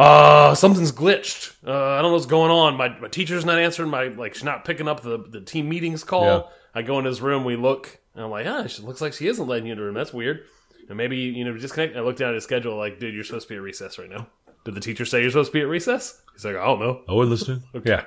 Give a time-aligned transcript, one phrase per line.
[0.00, 1.54] Uh, something's glitched.
[1.66, 2.76] Uh, I don't know what's going on.
[2.76, 3.90] My my teacher's not answering.
[3.90, 6.24] My like she's not picking up the the team meetings call.
[6.24, 6.42] Yeah.
[6.74, 7.44] I go in his room.
[7.44, 9.86] We look, and I'm like, ah, she looks like she isn't letting you into the
[9.86, 9.94] room.
[9.94, 10.44] That's weird.
[10.88, 11.96] And maybe you know disconnect.
[11.96, 12.76] I looked down at his schedule.
[12.76, 14.26] Like, dude, you're supposed to be at recess right now.
[14.64, 16.20] Did the teacher say you're supposed to be at recess?
[16.34, 17.02] He's like, I don't know.
[17.08, 17.62] Oh, we're listening.
[17.84, 18.04] Yeah.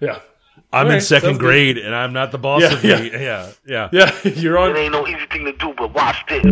[0.00, 0.20] Yeah,
[0.72, 1.44] I'm in Alright, second sounds good.
[1.44, 3.00] grade and I'm not the boss Yeah, of yeah.
[3.00, 3.10] me.
[3.10, 3.50] Yeah.
[3.66, 3.88] Yeah.
[3.92, 4.12] yeah.
[4.24, 4.70] You're on.
[4.70, 6.42] It ain't no easy thing to do, but watch this.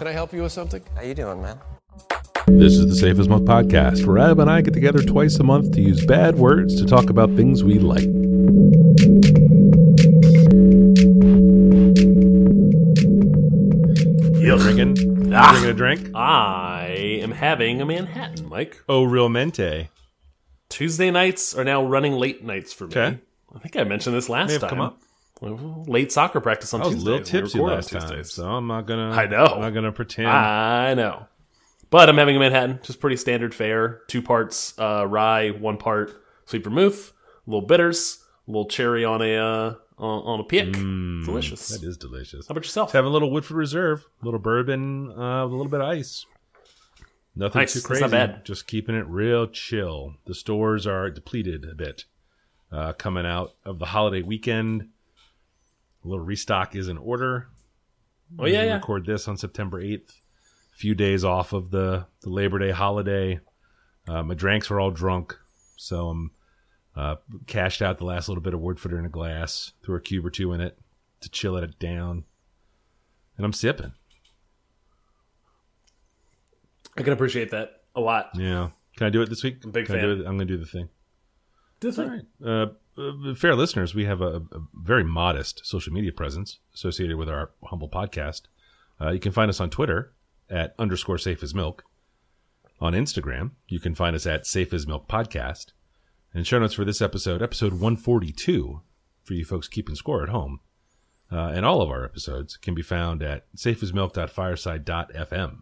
[0.00, 0.82] Can I help you with something?
[0.96, 1.58] How you doing, man?
[2.46, 5.42] This is the Safe as Milk podcast, where Adam and I get together twice a
[5.44, 8.08] month to use bad words to talk about things we like.
[14.40, 14.96] You're drinking?
[14.96, 15.50] You Ah.
[15.52, 16.10] drinking a drink?
[16.14, 18.82] I am having a Manhattan, Mike.
[18.88, 19.88] Oh, real mente.
[20.70, 22.90] Tuesday nights are now running late nights for me.
[22.96, 23.18] Okay.
[23.54, 24.70] I think I mentioned this last May have time.
[24.70, 24.98] come up.
[25.42, 27.10] Late soccer practice on I was a Tuesday.
[27.10, 28.32] little tipsy last time, Tuesdays.
[28.32, 29.10] so I'm not gonna.
[29.10, 29.44] I know.
[29.46, 30.28] I'm not gonna pretend.
[30.28, 31.26] I know.
[31.88, 34.02] But I'm having a Manhattan, just pretty standard fare.
[34.06, 36.12] Two parts uh, rye, one part
[36.44, 37.12] sweet vermouth,
[37.46, 40.72] a little bitters, a little cherry on a uh, on, a pick.
[40.72, 41.70] Delicious.
[41.72, 42.46] Mm, That is delicious.
[42.46, 42.88] How about yourself?
[42.88, 45.88] Just having a little Woodford Reserve, a little bourbon uh, with a little bit of
[45.88, 46.26] ice.
[47.34, 47.72] Nothing Nice.
[47.74, 48.02] too crazy.
[48.02, 48.44] not bad.
[48.44, 50.14] Just keeping it real chill.
[50.26, 52.04] The stores are depleted a bit
[52.72, 54.88] uh, coming out of the holiday weekend.
[56.04, 57.48] A little restock is in order.
[58.38, 58.74] Oh yeah, yeah.
[58.74, 60.08] record this on September 8th.
[60.72, 63.40] A few days off of the, the Labor Day holiday.
[64.08, 65.36] Uh, my drinks were all drunk,
[65.76, 66.30] so I'm
[66.96, 70.24] uh, cashed out the last little bit of Woodford in a glass, threw a cube
[70.24, 70.78] or two in it
[71.20, 72.24] to chill it down,
[73.36, 73.92] and I'm sipping.
[76.96, 78.30] I can appreciate that a lot.
[78.34, 79.58] Yeah, can I do it this week?
[79.62, 80.08] I'm a big Can I fan.
[80.08, 80.18] do it?
[80.26, 80.88] I'm going to do the thing.
[81.80, 82.22] This All right.
[82.44, 82.66] Uh,
[82.98, 87.50] uh, fair listeners, we have a, a very modest social media presence associated with our
[87.64, 88.42] humble podcast.
[89.00, 90.12] Uh, you can find us on Twitter
[90.48, 91.84] at underscore safe as milk.
[92.80, 95.72] On Instagram, you can find us at safe as milk podcast.
[96.32, 98.82] And show notes for this episode, episode 142,
[99.24, 100.60] for you folks keeping score at home.
[101.32, 105.58] Uh, and all of our episodes can be found at safeasmilk.fireside.fm.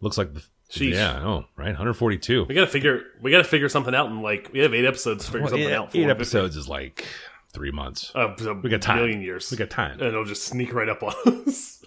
[0.00, 0.42] Looks like the.
[0.70, 0.92] Sheesh.
[0.92, 1.68] Yeah, I know, right?
[1.68, 2.44] 142.
[2.44, 3.02] We gotta figure.
[3.22, 4.10] We gotta figure something out.
[4.10, 5.92] And like, we have eight episodes to figure Well, something eight, out.
[5.92, 7.06] for eight episodes is like
[7.54, 8.12] three months.
[8.14, 8.98] Uh, We got time.
[8.98, 9.50] million years.
[9.50, 9.92] We got time.
[9.92, 11.14] and it'll just sneak right up on
[11.46, 11.82] us.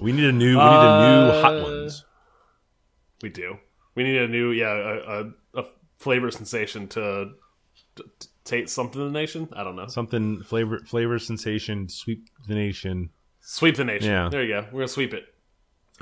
[0.00, 0.56] We need a new.
[0.58, 2.04] We need a new Uh, hot ones.
[3.22, 3.58] We do.
[3.94, 5.64] We need a new, yeah, a, a, a
[5.98, 7.30] flavor sensation to,
[7.96, 9.48] to, to take something to the nation.
[9.52, 9.86] I don't know.
[9.86, 13.10] Something flavor flavor sensation sweep the nation.
[13.40, 14.10] Sweep the nation.
[14.10, 14.28] Yeah.
[14.30, 14.62] There you go.
[14.72, 15.26] We're gonna sweep it.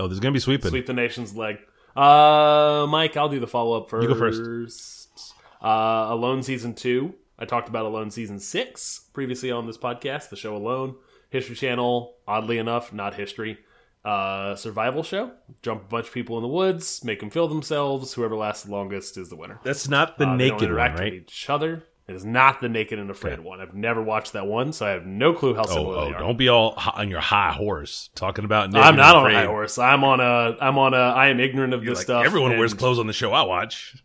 [0.02, 0.70] Oh, there's gonna be sweeping.
[0.70, 1.58] Sweep the nation's leg.
[1.94, 4.02] Uh, Mike, I'll do the follow up first.
[4.08, 5.34] You go first.
[5.62, 7.14] Uh, Alone season two.
[7.38, 10.28] I talked about Alone season six previously on this podcast.
[10.30, 10.96] The show Alone,
[11.30, 12.14] History Channel.
[12.26, 13.58] Oddly enough, not history.
[14.04, 15.30] Uh, survival show.
[15.62, 18.12] Jump a bunch of people in the woods, make them feel themselves.
[18.14, 19.60] Whoever lasts the longest is the winner.
[19.62, 21.12] That's not the Uh, naked one, right?
[21.14, 21.84] each other.
[22.12, 23.42] It is not the naked and afraid Okay.
[23.42, 23.60] one.
[23.60, 26.14] I've never watched that one, so I have no clue how Oh, similar oh they
[26.14, 26.18] are.
[26.20, 28.74] don't be all on your high horse talking about.
[28.76, 29.78] I'm not on a high horse.
[29.78, 30.56] I'm on a.
[30.60, 30.96] I'm on a.
[30.96, 32.26] I am ignorant of You're this like, stuff.
[32.26, 33.96] Everyone wears clothes on the show I watch.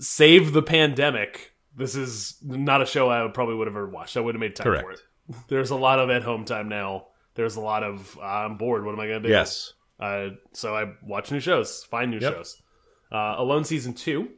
[0.00, 1.52] Save the pandemic.
[1.76, 4.16] This is not a show I would probably would have ever watched.
[4.16, 5.00] I would have made time for it.
[5.48, 7.06] There's a lot of at home time now.
[7.34, 8.84] There's a lot of I'm bored.
[8.84, 9.32] What am I going to do?
[9.34, 9.72] Yes.
[10.00, 12.32] Uh, so I watch new shows, find new Yep.
[12.34, 12.62] shows.
[13.10, 14.28] Uh, Alone season two,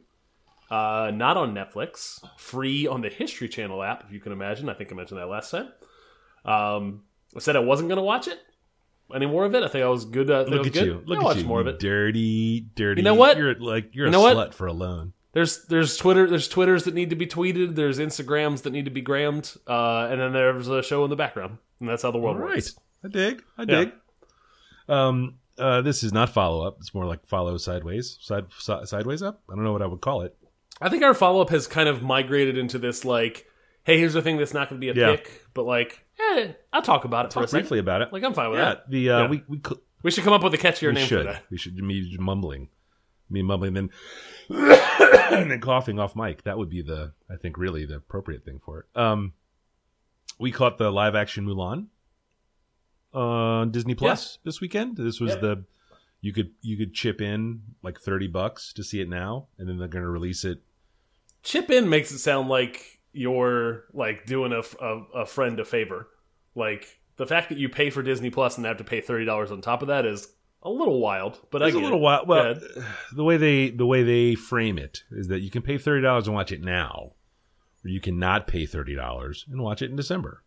[0.71, 4.69] uh, not on Netflix, free on the History Channel app, if you can imagine.
[4.69, 5.67] I think I mentioned that last time.
[6.45, 7.03] Um,
[7.35, 8.39] I said I wasn't going to watch it.
[9.13, 9.61] Any more of it?
[9.63, 10.31] I think I was good.
[10.31, 10.85] Uh, Look was at good.
[10.85, 11.03] you.
[11.05, 11.45] Look I at watched you.
[11.45, 11.79] more of it.
[11.79, 13.01] Dirty, dirty.
[13.01, 13.37] You know what?
[13.37, 14.37] You're like you're You a know what?
[14.37, 15.11] slut for alone.
[15.33, 17.75] There's there's Twitter there's Twitters that need to be tweeted.
[17.75, 21.15] There's Instagrams that need to be grammed, uh, and then there's a show in the
[21.17, 22.55] background, and that's how the world right.
[22.55, 22.75] works.
[23.03, 23.43] I dig.
[23.57, 23.65] I Yeah.
[23.65, 23.91] dig.
[24.87, 25.35] Um.
[25.57, 25.81] Uh.
[25.81, 26.77] This is not follow up.
[26.79, 28.17] It's more like follow sideways.
[28.21, 29.41] Side si- sideways up.
[29.49, 30.37] I don't know what I would call it.
[30.81, 33.45] I think our follow up has kind of migrated into this like,
[33.83, 35.15] hey, here's the thing that's not going to be a Yeah.
[35.15, 37.63] pick, but like, eh, I'll talk about it for a Talk second.
[37.63, 38.11] briefly about it.
[38.11, 38.65] Like I'm fine with yeah.
[38.65, 38.89] that.
[38.89, 39.29] The uh, Yeah.
[39.29, 39.61] we we
[40.03, 41.25] We should come up with a catchier name should.
[41.27, 41.43] for that.
[41.51, 42.69] We should me mumbling,
[43.29, 43.89] me mumbling, then
[44.49, 46.43] and then coughing off mic.
[46.43, 48.99] That would be the I think really the appropriate thing for it.
[48.99, 49.33] Um,
[50.39, 51.87] we caught the live action Mulan
[53.13, 54.97] on Disney Plus this weekend.
[54.97, 55.41] This was Yep.
[55.41, 55.63] the
[56.21, 59.77] you could you could chip in like thirty bucks to see it now, and then
[59.77, 60.61] they're going to release it.
[61.43, 66.07] Chip in makes it sound like you're like doing a, a, a friend a favor.
[66.55, 69.51] Like the fact that you pay for Disney Plus and have to pay thirty dollars
[69.51, 70.27] on top of that is
[70.63, 71.39] a little wild.
[71.49, 72.01] But I It's a little it.
[72.01, 72.25] while.
[72.25, 72.55] Well,
[73.15, 76.27] the way they the way they frame it is that you can pay thirty dollars
[76.27, 77.13] and watch it now,
[77.83, 80.43] or you cannot pay thirty dollars and watch it in December.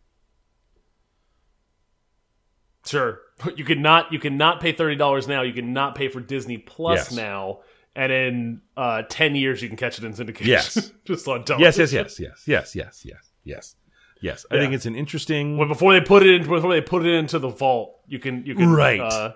[2.85, 3.19] Sure.
[3.57, 5.41] You cannot you cannot pay thirty dollars now.
[5.41, 7.11] You cannot pay for Disney Plus Yes.
[7.11, 7.59] now.
[7.97, 10.47] And in uh, ten years you can catch it in syndication.
[10.47, 10.91] Yes.
[11.05, 12.03] Just on Yes, television.
[12.05, 13.75] yes, yes, yes, yes, yes, yes, yes,
[14.21, 14.45] yes.
[14.51, 15.57] I think it's an interesting.
[15.57, 18.45] Well, before they put it in before they put it into the vault, you can
[18.45, 18.99] you can Right.
[18.99, 19.31] uh,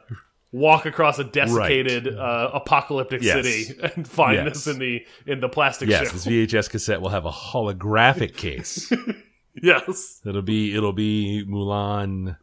[0.52, 3.46] walk across a desiccated uh, apocalyptic Yes.
[3.46, 4.66] city and find Yes.
[4.66, 6.12] this in the in the plastic yes, shell.
[6.14, 8.92] this VHS cassette will have a holographic case.
[9.64, 10.20] yes.
[10.26, 12.36] It'll be it'll be Mulan.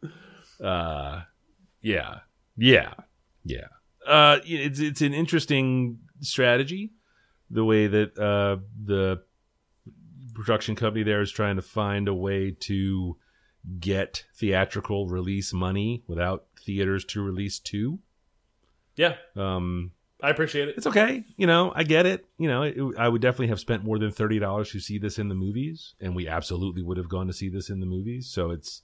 [0.63, 1.21] Uh,
[1.81, 2.19] yeah,
[2.57, 2.93] yeah,
[3.43, 3.67] yeah.
[4.05, 6.91] Uh, it's it's an interesting strategy,
[7.49, 9.21] the way that uh the
[10.33, 13.17] production company there is trying to find a way to
[13.79, 17.99] get theatrical release money without theaters to release to.
[18.95, 19.15] Yeah.
[19.35, 19.91] Um,
[20.21, 20.75] I appreciate it.
[20.77, 21.23] it's okay.
[21.37, 22.25] You know, I get it.
[22.37, 25.19] You know, it, I would definitely have spent more than thirty dollars to see this
[25.19, 28.27] in the movies, and we absolutely would have gone to see this in the movies.
[28.27, 28.81] So it's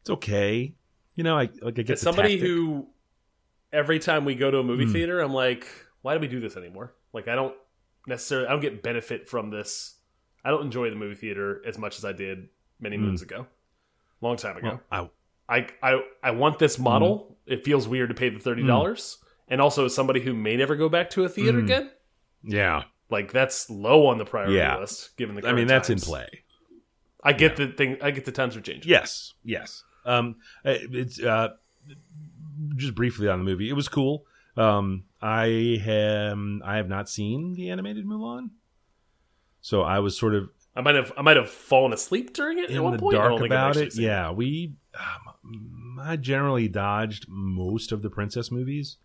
[0.00, 0.74] it's okay.
[1.16, 2.48] You know, I like I get somebody tactic.
[2.48, 2.86] who
[3.72, 4.92] every time we go to a movie Hmm.
[4.92, 5.66] theater, I'm like,
[6.02, 6.94] why do we do this anymore?
[7.12, 7.54] Like I don't
[8.06, 9.96] necessarily I don't get benefit from this.
[10.44, 12.48] I don't enjoy the movie theater as much as I did
[12.80, 13.46] many moons ago.
[14.20, 14.70] Long time ago.
[14.70, 14.76] Hmm.
[14.90, 15.10] Well,
[15.48, 17.36] I I I want this model.
[17.46, 17.52] Hmm.
[17.52, 19.18] It feels weird to pay the thirty dollars.
[19.48, 21.64] And also as somebody who may never go back to a theater Hmm.
[21.64, 21.90] again,
[22.44, 24.78] yeah, like that's low on the priority Yeah.
[24.78, 26.28] list given the I mean that's in play.
[27.22, 28.88] I get the thing I get the times are changing.
[28.90, 29.82] Yes, yes.
[30.06, 31.48] Um, it's uh,
[32.76, 33.68] just briefly on the movie.
[33.68, 34.24] It was cool.
[34.56, 38.50] Um, I have I have not seen the animated Mulan,
[39.60, 42.64] so I was sort of I might have I might have fallen asleep during it
[42.64, 43.16] at in one the point.
[43.16, 43.94] Dark don't think I've about it.
[43.96, 44.74] Yeah, we.
[44.98, 48.96] Um, I generally dodged most of the princess movies.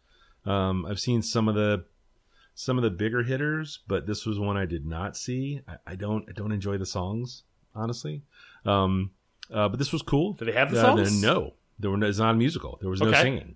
[0.45, 1.85] Um, I've seen some of the
[2.53, 5.61] some of the bigger hitters, but this was one I did not see.
[5.67, 7.43] I, I don't I don't enjoy the songs
[7.75, 8.21] honestly.
[8.65, 9.11] Um,
[9.53, 10.33] uh, but this was cool.
[10.33, 11.21] Do they have the Uh, songs?
[11.21, 12.77] no, there were no, it's not a musical.
[12.79, 13.21] There was no Okay.
[13.21, 13.55] singing.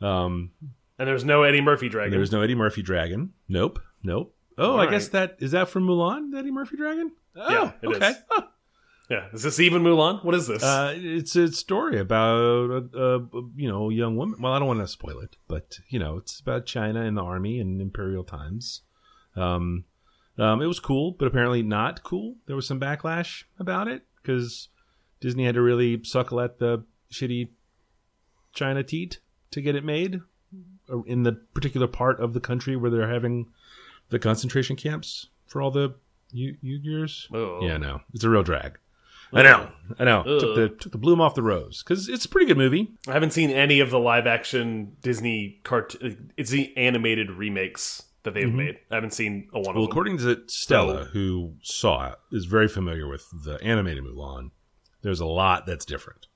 [0.00, 0.50] Um,
[0.98, 2.10] And there's no Eddie Murphy dragon.
[2.12, 3.32] there was no Eddie Murphy dragon.
[3.48, 4.34] Nope, nope.
[4.56, 6.30] Oh, I All guess that is that from Mulan.
[6.30, 7.10] the Eddie Murphy dragon.
[7.36, 8.12] Oh, Yeah, it okay.
[8.30, 8.42] Huh.
[9.10, 9.26] yeah.
[9.32, 10.24] Is this even Mulan?
[10.24, 10.62] What is this?
[10.62, 12.38] Uh, it's a story about
[12.70, 13.18] a, a,
[13.56, 14.40] you know a young woman.
[14.40, 17.22] Well, I don't want to spoil it, but you know it's about China and the
[17.22, 18.82] army and imperial times.
[19.34, 19.84] Um,
[20.38, 22.36] um, it was cool, but apparently not cool.
[22.46, 24.68] There was some backlash about it because
[25.20, 27.48] Disney had to really suckle at the shitty
[28.52, 29.18] China teat
[29.50, 30.20] to get it made
[30.92, 33.46] Uh, in the particular part of the country where they're having
[34.10, 35.94] the concentration camps for all the
[36.32, 37.32] U- Uyghurs.
[37.34, 37.64] Oh.
[37.64, 38.78] Yeah, no, it's a real drag.
[39.32, 40.22] I know, I know.
[40.22, 42.92] Took the took the bloom off the rose because it's a pretty good movie.
[43.08, 45.96] I haven't seen any of the live action Disney cart.
[46.04, 48.56] Uh, it's the animated remakes that they've mm-hmm.
[48.56, 48.78] made.
[48.90, 49.74] I haven't seen a one.
[49.74, 49.90] Well, of them.
[49.90, 54.50] according to Stella, So- who saw it, is very familiar with the animated Mulan.
[55.02, 56.28] There's a lot that's different.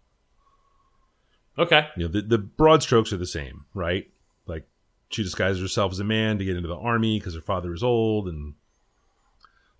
[1.59, 1.89] Okay.
[1.97, 4.09] You know, the, the broad strokes are the same, right?
[5.11, 7.83] She disguises herself as a man to get into the army because her father is
[7.83, 8.55] old, and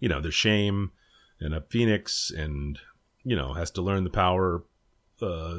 [0.01, 0.93] you know, there's shame
[1.41, 2.79] and a phoenix, and
[3.25, 4.63] you know, has to learn the power.
[5.21, 5.55] Uh,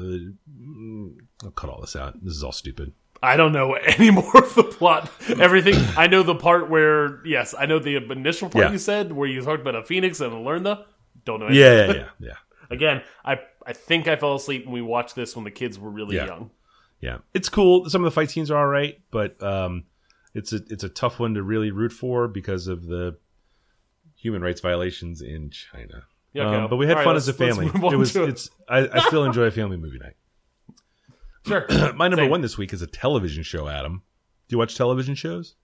[1.44, 2.22] I'll cut all this out.
[2.24, 2.92] This is all stupid.
[3.22, 5.10] I don't know any more of the plot.
[5.28, 8.72] Everything I know the part where yes, I know the initial part Yeah.
[8.72, 10.84] you said where you talked about a phoenix and learn the.
[11.26, 11.46] Don't know.
[11.46, 11.62] anything.
[11.62, 12.34] Yeah, yeah, yeah, yeah.
[12.70, 15.90] Again, I I think I fell asleep when we watched this when the kids were
[15.90, 16.26] really Yeah.
[16.26, 16.50] young.
[17.00, 17.88] Yeah, it's cool.
[17.88, 19.84] Some of the fight scenes are all right, but um,
[20.34, 23.16] it's a it's a tough one to really root for because of the
[24.16, 26.04] human rights violations in China.
[26.32, 27.66] Yeah, Um, but we had All right, fun let's- as a family.
[27.92, 28.28] It was to it.
[28.28, 30.14] it's I, I still enjoy a family movie night.
[31.46, 31.64] Sure.
[31.94, 32.30] My number Same.
[32.30, 33.66] one this week is a television show.
[33.66, 34.02] Adam,
[34.46, 35.54] do you watch television shows?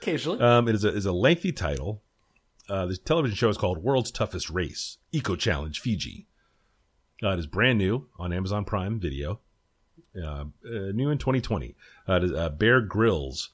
[0.00, 0.40] Occasionally.
[0.40, 2.02] Um, it is a is a lengthy title.
[2.68, 6.28] Uh, the television show is called World's Toughest Race Eco Challenge Fiji.
[7.22, 9.40] Uh, it is brand new on Amazon Prime Video.
[10.16, 11.74] Uh, uh, new in 2020.
[12.08, 13.50] Uh, uh, Bear Grylls.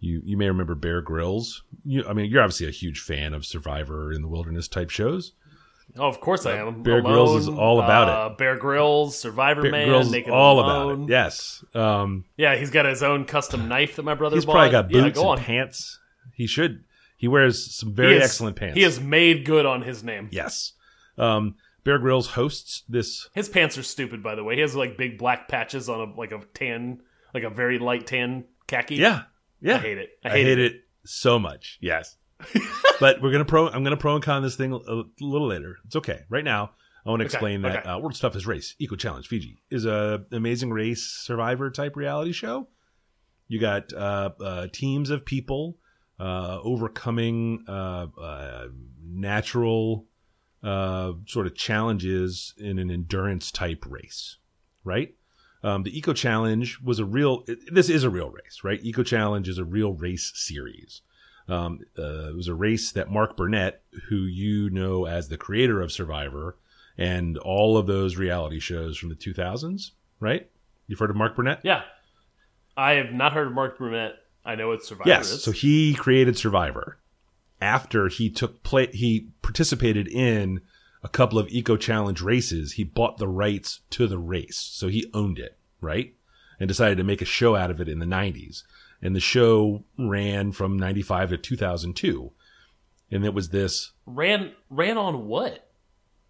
[0.00, 1.62] You you may remember Bear Grylls.
[1.84, 5.32] You, I mean, you're obviously a huge fan of Survivor in the Wilderness type shows.
[5.96, 6.82] oh, of course I am.
[6.82, 10.92] Bear Grylls is all about uh, Bear Grylls, Survivor Bear Man, Grylls Naked all Alone.
[10.92, 11.10] about it.
[11.10, 11.64] Yes.
[11.74, 14.52] Um, Yeah, he's got his own custom knife that my brother he's bought.
[14.52, 15.44] probably got Yeah, boots go and on.
[15.44, 15.98] pants.
[16.34, 16.84] He should.
[17.16, 18.76] He wears some He very is- excellent pants.
[18.76, 20.28] He has made good on his name.
[20.30, 20.72] Yes.
[21.16, 21.54] Um,
[21.86, 24.56] Bear Grylls hosts this His pants are stupid, by the way.
[24.56, 27.00] He has like big black patches on a like a tan,
[27.32, 28.96] like a very light tan khaki.
[28.96, 29.22] Yeah,
[29.60, 29.76] yeah.
[29.76, 30.10] I hate it.
[30.24, 30.72] I I hate, hate, it.
[30.72, 30.80] it.
[31.04, 31.78] so much.
[31.80, 32.16] Yes,
[33.00, 33.68] but we're gonna pro.
[33.68, 35.76] I'm gonna pro and con this thing a, little later.
[35.84, 36.24] It's okay.
[36.28, 36.72] Right now,
[37.06, 37.88] I want to explain that okay.
[37.88, 42.66] uh, World's Toughest Race Eco Challenge Fiji is a amazing race survivor type reality show.
[43.46, 45.78] You got uh, uh, teams of people
[46.18, 48.66] uh, overcoming uh, uh,
[49.04, 50.06] natural
[50.62, 54.36] uh, sort of challenges in an endurance type race,
[54.84, 55.14] right?
[55.62, 57.44] Um, the Eco Challenge was a real.
[57.48, 58.80] It, this is a real race, right?
[58.82, 61.02] Eco Challenge is a real race series.
[61.48, 65.80] Um, uh, it was a race that Mark Burnett, who you know as the creator
[65.80, 66.56] of Survivor
[66.98, 70.48] and all of those reality shows from the 2000s, right?
[70.88, 71.60] You've heard of Mark Burnett?
[71.62, 71.82] Yeah.
[72.76, 74.14] I have not heard of Mark Burnett.
[74.44, 75.30] I know it's Survivor Yes.
[75.30, 75.42] is.
[75.42, 76.98] So he created Survivor
[77.60, 78.88] after he took play.
[78.92, 80.60] He participated in
[81.02, 82.72] a couple of Eco Challenge races.
[82.72, 86.14] He bought the rights to the race, so he owned it, right?
[86.58, 88.62] And decided to make a show out of it in the 90s.
[89.02, 92.32] And the show ran from 95 to 2002.
[93.10, 95.70] And it was this ran ran on what?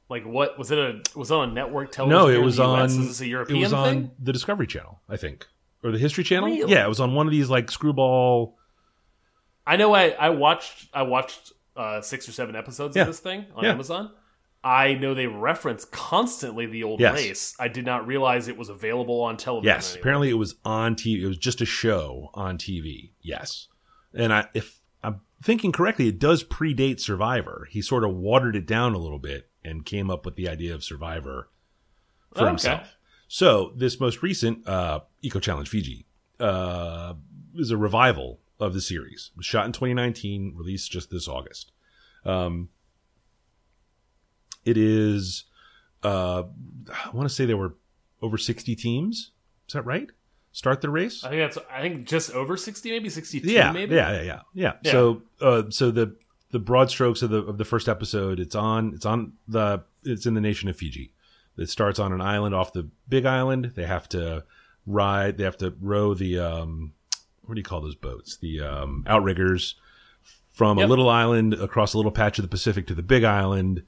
[0.09, 0.79] Like what was it?
[0.79, 2.19] A was it on network television?
[2.19, 2.91] No, it was on.
[2.91, 4.11] Is a European it was on thing?
[4.19, 5.47] the Discovery Channel, I think,
[5.83, 6.49] or the History Channel.
[6.49, 6.71] Really?
[6.71, 8.56] Yeah, it was on one of these like screwball.
[9.67, 9.95] I know.
[9.95, 13.03] I I watched I watched uh, six or seven episodes Yeah.
[13.03, 13.73] of this thing on Yeah.
[13.73, 14.11] Amazon.
[14.65, 17.15] I know they reference constantly the old Yes.
[17.15, 17.55] race.
[17.59, 19.75] I did not realize it was available on television.
[19.75, 21.23] Yes, apparently it was on TV.
[21.23, 23.13] It was just a show on TV.
[23.21, 23.69] Yes,
[24.15, 27.69] and I, if I'm thinking correctly, it does predate Survivor.
[27.71, 30.75] He sort of watered it down a little bit and came up with the idea
[30.75, 31.49] of Survivor
[32.33, 32.49] for Oh, okay.
[32.51, 32.97] himself.
[33.29, 36.07] So this most recent uh, Eco Challenge Fiji
[36.41, 37.15] uh,
[37.55, 39.31] is a revival of the series.
[39.35, 41.73] It was shot in 2019, released just this August.
[42.25, 42.71] Um,
[44.65, 45.45] it is,
[46.03, 46.45] uh,
[46.91, 47.75] I want to say there were
[48.23, 49.33] over 60 teams.
[49.69, 50.09] Is that right?
[50.53, 51.23] Start the race?
[51.23, 51.59] I think that's.
[51.71, 53.51] I think just over sixty, maybe sixty-two.
[53.51, 53.95] yeah, maybe.
[53.95, 54.73] yeah, yeah, yeah, yeah.
[54.81, 54.91] Yeah.
[54.91, 56.17] So, uh, so the
[56.51, 60.25] the broad strokes of the of the first episode, it's on it's on the it's
[60.25, 61.13] in the nation of Fiji.
[61.59, 63.73] It starts on an island off the Big Island.
[63.75, 64.45] They have to
[64.87, 65.37] ride.
[65.37, 66.95] They have to row the um,
[67.47, 68.37] what do you call those boats?
[68.37, 69.77] The um, outriggers
[70.53, 73.83] from a little island across a little patch of the Pacific to the Big Island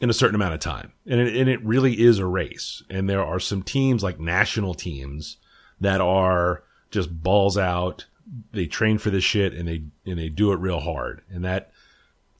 [0.00, 0.92] in a certain amount of time.
[1.06, 2.84] And it, and it really is a race.
[2.88, 5.38] And there are some teams like national teams
[5.80, 8.06] that are just balls out.
[8.52, 11.22] They train for this shit and they and they do it real hard.
[11.30, 11.72] And that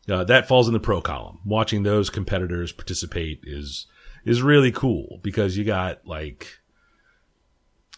[0.09, 1.41] uh, that falls in the pro column.
[1.45, 3.87] Watching those competitors participate is
[4.25, 6.59] is really cool because you got like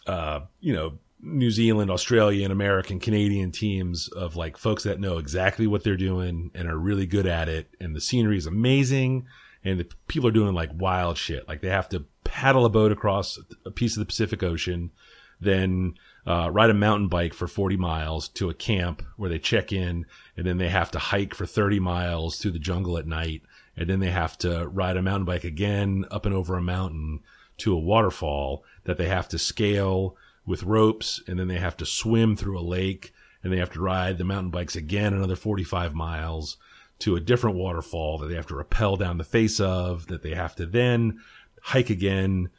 [0.07, 5.17] uh you know New Zealand, Australia, and American, Canadian teams of like folks that know
[5.17, 7.69] exactly what they're doing and are really good at it.
[7.79, 9.27] And the scenery is amazing.
[9.63, 11.47] And the people are doing like wild shit.
[11.47, 14.91] Like they have to paddle a boat across a piece of the Pacific Ocean,
[15.39, 15.93] then
[16.25, 20.05] uh, ride a mountain bike for 40 miles to a camp where they check in,
[20.35, 23.43] and then they have to hike for 30 miles through the jungle at night.
[23.77, 27.21] And then they have to ride a mountain bike again up and over a mountain
[27.59, 30.17] to a waterfall that they have to scale
[30.51, 31.23] with ropes.
[31.27, 34.23] And then they have to swim through a lake and they have to ride the
[34.23, 36.57] mountain bikes again another 45 miles
[36.99, 40.35] to a different waterfall that they have to rappel down the face of, that they
[40.35, 41.19] have to then
[41.63, 42.51] hike again.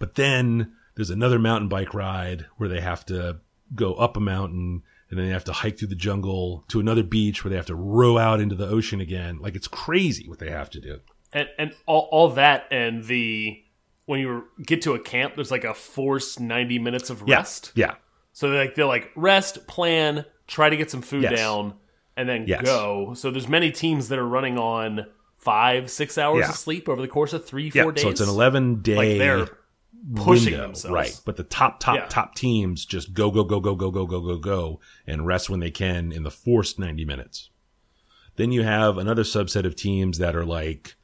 [0.00, 3.38] But then there's another mountain bike ride where they have to
[3.74, 7.04] go up a mountain and then they have to hike through the jungle to another
[7.04, 9.38] beach where they have to row out into the ocean again.
[9.40, 11.00] Like it's crazy what they have to do.
[11.32, 13.62] and and all, all that and the
[14.06, 17.36] when you get to a camp, there's like a forced ninety minutes of Yeah.
[17.36, 17.72] rest.
[17.74, 17.94] Yeah.
[18.32, 21.36] So they're like they're like rest, plan, try to get some food Yes.
[21.38, 21.74] down,
[22.16, 22.62] and then Yes.
[22.64, 23.14] go.
[23.14, 26.50] So there's many teams that are running on five, six hours Yeah.
[26.50, 27.82] of sleep over the course of three, Yeah.
[27.84, 28.02] four days.
[28.02, 29.48] So it's an 11 day like they're
[30.14, 30.92] pushing window, themselves.
[30.92, 31.20] right?
[31.24, 34.36] But the top, top, top teams just go, go, go, go, go, go, go, go,
[34.38, 37.50] go, and rest when they can in the forced ninety minutes.
[38.36, 40.94] Then you have another subset of teams that are like,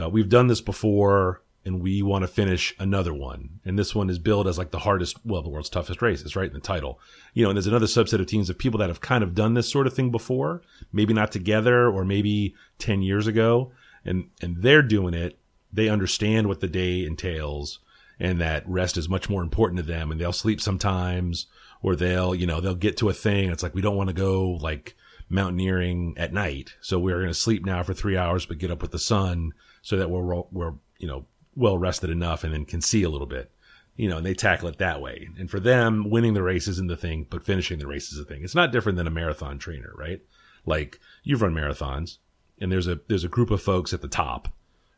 [0.00, 3.60] uh, we've done this before, and we want to finish another one.
[3.64, 6.22] And this one is billed as like the hardest, well, the world's toughest race.
[6.22, 6.98] It's right in the title.
[7.34, 9.54] You know, and there's another subset of teams of people that have kind of done
[9.54, 10.62] this sort of thing before,
[10.92, 13.72] maybe not together or maybe 10 years ago.
[14.04, 15.38] And, and they're doing it.
[15.72, 17.80] They understand what the day entails
[18.18, 21.46] and that rest is much more important to them and they'll sleep sometimes
[21.82, 23.50] or they'll, you know, they'll get to a thing.
[23.50, 24.96] It's like, we don't want to go like
[25.28, 26.74] mountaineering at night.
[26.80, 29.52] So we're going to sleep now for three hours, but get up with the sun
[29.82, 31.24] so that we're, we're, you know,
[31.60, 33.52] well rested enough and then can see a little bit,
[33.96, 35.28] you know, and they tackle it that way.
[35.38, 38.24] And for them, winning the race isn't the thing, but finishing the race is the
[38.24, 38.42] thing.
[38.42, 40.20] It's not different than a marathon trainer, right?
[40.64, 42.18] Like you've run marathons
[42.60, 44.48] and there's a, there's a group of folks at the top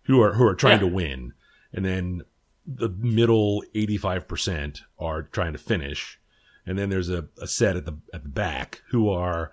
[0.05, 0.89] who are, who are trying Yeah.
[0.89, 1.33] to win.
[1.73, 2.23] And then
[2.67, 6.21] the middle 85% are trying to finish.
[6.65, 9.51] And then there's a, a set at the, at the back who are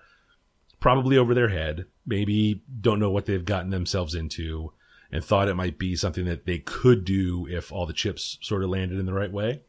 [0.78, 4.72] probably over their head, maybe don't know what they've gotten themselves into
[5.12, 8.62] and thought it might be something that they could do if all the chips sort
[8.62, 9.62] of landed in the right way.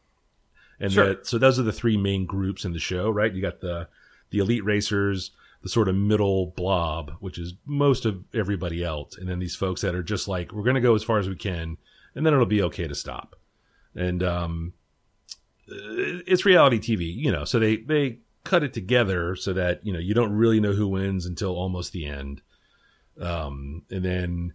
[0.78, 1.14] And Sure.
[1.14, 3.32] the, so those are the three main groups in the show, right?
[3.32, 3.88] You got the
[4.30, 5.30] the elite racers,
[5.62, 9.82] the sort of middle blob, which is most of everybody else, and then these folks
[9.82, 11.76] that are just like, we're going to go as far as we can,
[12.14, 13.36] and then it'll be okay to stop.
[13.94, 14.72] And um,
[15.68, 19.98] it's reality TV, you know, so they they cut it together so that you know
[19.98, 22.40] you don't really know who wins until almost the end,
[23.20, 24.54] um, and then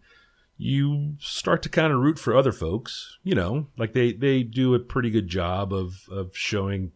[0.57, 4.73] you start to kind of root for other folks, you know, like they they do
[4.73, 6.91] a pretty good job of of showing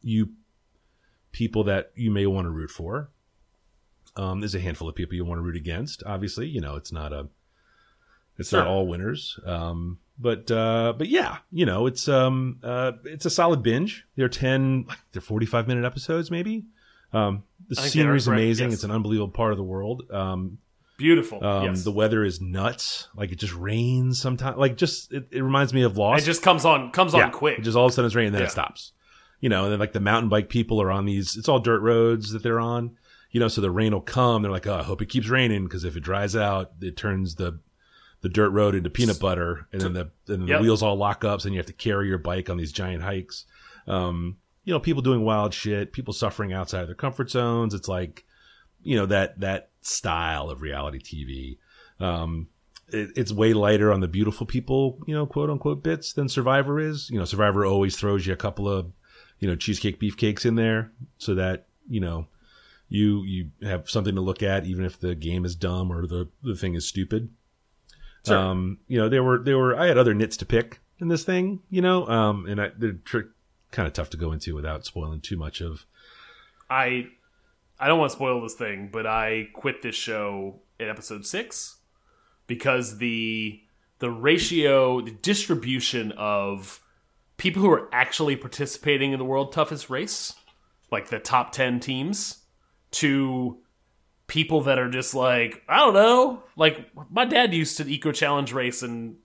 [0.00, 0.30] you
[1.32, 3.10] people that you may want to root for.
[4.16, 6.02] Um, there's a handful of people you want to root against.
[6.04, 7.28] Obviously, you know it's not a,
[8.38, 8.60] it's Sure.
[8.60, 9.38] not all winners.
[9.46, 14.04] Um, but uh, but yeah, you know it's um uh it's a solid binge.
[14.16, 16.64] They're ten, like they're 45 minute episodes maybe.
[17.14, 18.66] Um, the I think they are scenery is amazing.
[18.68, 18.74] yes.
[18.76, 20.04] It's an unbelievable part of the world.
[20.10, 20.58] Um,
[21.02, 21.44] Beautiful.
[21.44, 21.84] um, yes.
[21.84, 23.08] the weather is nuts.
[23.16, 24.56] Like it just rains sometimes.
[24.56, 26.22] Like just it, it reminds me of Lost.
[26.22, 27.58] it just comes on comes on quick.
[27.58, 28.46] It just all of a sudden it's raining, and then Yeah.
[28.48, 28.92] it stops.
[29.40, 31.36] You know, and then like the mountain bike people are on these.
[31.36, 32.96] It's all dirt roads that they're on.
[33.32, 34.42] You know, so the rain will come.
[34.42, 37.34] They're like, oh, I hope it keeps raining because if it dries out, it turns
[37.34, 37.58] the
[38.20, 40.58] the dirt road into peanut butter, and then the and Yep.
[40.58, 42.70] the wheels all lock up, so then you have to carry your bike on these
[42.70, 43.44] giant hikes.
[43.88, 47.74] Um, you know, people doing wild shit, people suffering outside of their comfort zones.
[47.74, 48.24] It's like,
[48.82, 52.04] you know, that that style of reality TV.
[52.04, 52.48] Um,
[52.88, 56.78] it, it's way lighter on the beautiful people, you know, quote unquote bits than Survivor
[56.78, 57.10] is.
[57.10, 58.92] You know, Survivor always throws you a couple of,
[59.38, 62.26] you know, cheesecake beefcakes in there so that, you know,
[62.88, 66.28] you you have something to look at even if the game is dumb or the,
[66.42, 67.30] the thing is stupid.
[68.26, 68.36] Sure.
[68.36, 71.24] Um, you know, there were there were I had other nits to pick in this
[71.24, 73.32] thing, you know, um, and I, they're tr-
[73.72, 75.86] kind of tough to go into without spoiling too much of.
[76.70, 77.08] I
[77.82, 81.78] I don't want to spoil this thing, but I quit this show in episode six
[82.46, 83.60] because the
[83.98, 86.80] the ratio, the distribution of
[87.36, 90.34] people who are actually participating in the world toughest race,
[90.92, 92.38] like the top ten teams,
[92.92, 93.58] to
[94.28, 98.12] people that are just like I don't know, like my dad used to the eco
[98.12, 99.16] challenge race and.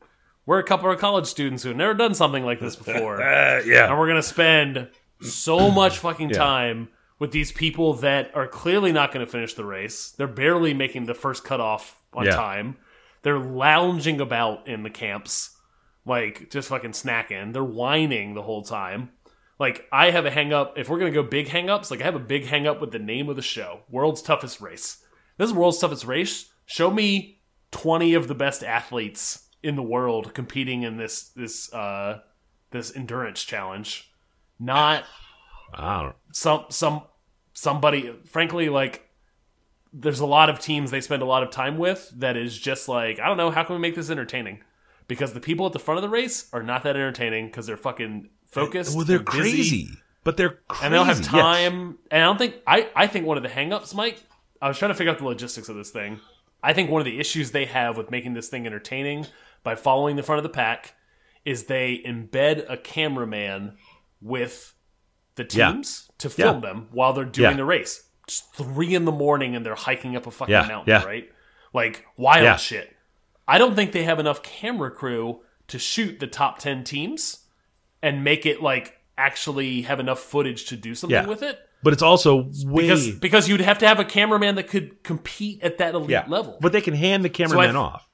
[0.48, 3.62] We're a couple of college students who have never done something like this before Uh,
[3.66, 4.88] yeah, and we're gonna spend
[5.20, 6.38] so much fucking Yeah.
[6.38, 6.88] time
[7.20, 10.12] with these people that are clearly not going to finish the race.
[10.12, 12.36] They're barely making the first cutoff on Yeah.
[12.36, 12.78] time.
[13.24, 15.58] They're lounging about in the camps,
[16.06, 17.54] like just fucking snacking.
[17.54, 19.12] They're whining the whole time.
[19.60, 20.78] Like I have a hang up.
[20.78, 22.92] If we're gonna go big hang ups, like I have a big hang up with
[22.92, 25.04] the name of the show, World's Toughest Race.
[25.38, 26.52] This is World's Toughest Race.
[26.68, 32.20] Show me twenty of the best athletes in the world competing in this this uh
[32.70, 34.12] this endurance challenge.
[34.60, 35.06] Not
[35.74, 36.16] I don't.
[36.32, 37.04] some some
[37.54, 39.10] somebody frankly like
[39.94, 42.88] there's a lot of teams they spend a lot of time with that is just
[42.88, 44.60] like I don't know how can we make this entertaining
[45.08, 47.78] because the people at the front of the race are not that entertaining because they're
[47.78, 49.90] fucking focused Well, they're busy, crazy,
[50.24, 50.86] but they're crazy.
[50.86, 51.28] and they don't have yes.
[51.28, 54.22] time and I don't think I I think one of the hangups Mike
[54.62, 56.20] I was trying to figure out the logistics of this thing
[56.64, 59.26] I think one of the issues they have with making this thing entertaining
[59.64, 60.94] by following the front of the pack
[61.46, 63.78] is they embed a cameraman
[64.22, 64.74] with
[65.38, 65.72] the Yeah.
[65.72, 66.70] teams to film Yeah.
[66.70, 67.58] them while they're doing Yeah.
[67.58, 68.04] the race.
[68.28, 71.04] It's three in the morning and they're hiking up a fucking Yeah, mountain, yeah.
[71.06, 71.30] right?
[71.74, 72.58] Like wild Yeah.
[72.58, 72.94] shit.
[73.48, 77.46] I don't think they have enough camera crew to shoot the top ten teams
[78.04, 81.26] and make it like actually have enough footage to do something Yeah.
[81.26, 81.58] with it.
[81.84, 85.62] But it's also way Because because you'd have to have a cameraman that could compete
[85.64, 86.26] at that elite yeah.
[86.28, 86.58] level.
[86.60, 88.10] But they can hand the cameraman I- off.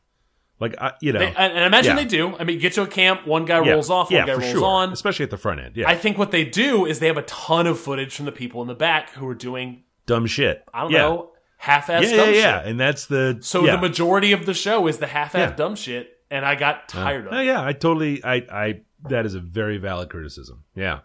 [0.60, 2.04] Like I, you know, They- and, I imagine Yeah.
[2.04, 2.36] they do.
[2.38, 3.72] I mean, get to a camp, one guy yeah.
[3.74, 4.64] rolls off, one yeah, guy rolls sure.
[4.66, 4.94] on.
[4.94, 5.76] especially at the front end.
[5.76, 8.32] Yeah, I think what they do is they have a ton of footage from the
[8.32, 10.64] people in the back who are doing, dumb shit.
[10.74, 12.68] I don't know, half-ass Yeah, yeah, dumb yeah, shit.
[12.72, 16.46] and that's the So the majority of the show is the half-ass dumb shit, and
[16.46, 17.46] I got tired of Oh, it.
[17.46, 20.64] yeah, I totally, I, I, that is a very valid criticism.
[20.76, 21.00] Yeah,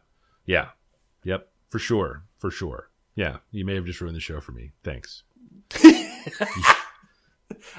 [0.44, 0.68] yeah,
[1.24, 2.90] yep, for sure, for sure.
[3.16, 4.70] Yeah, you may have just ruined the show for me.
[4.84, 5.24] Thanks.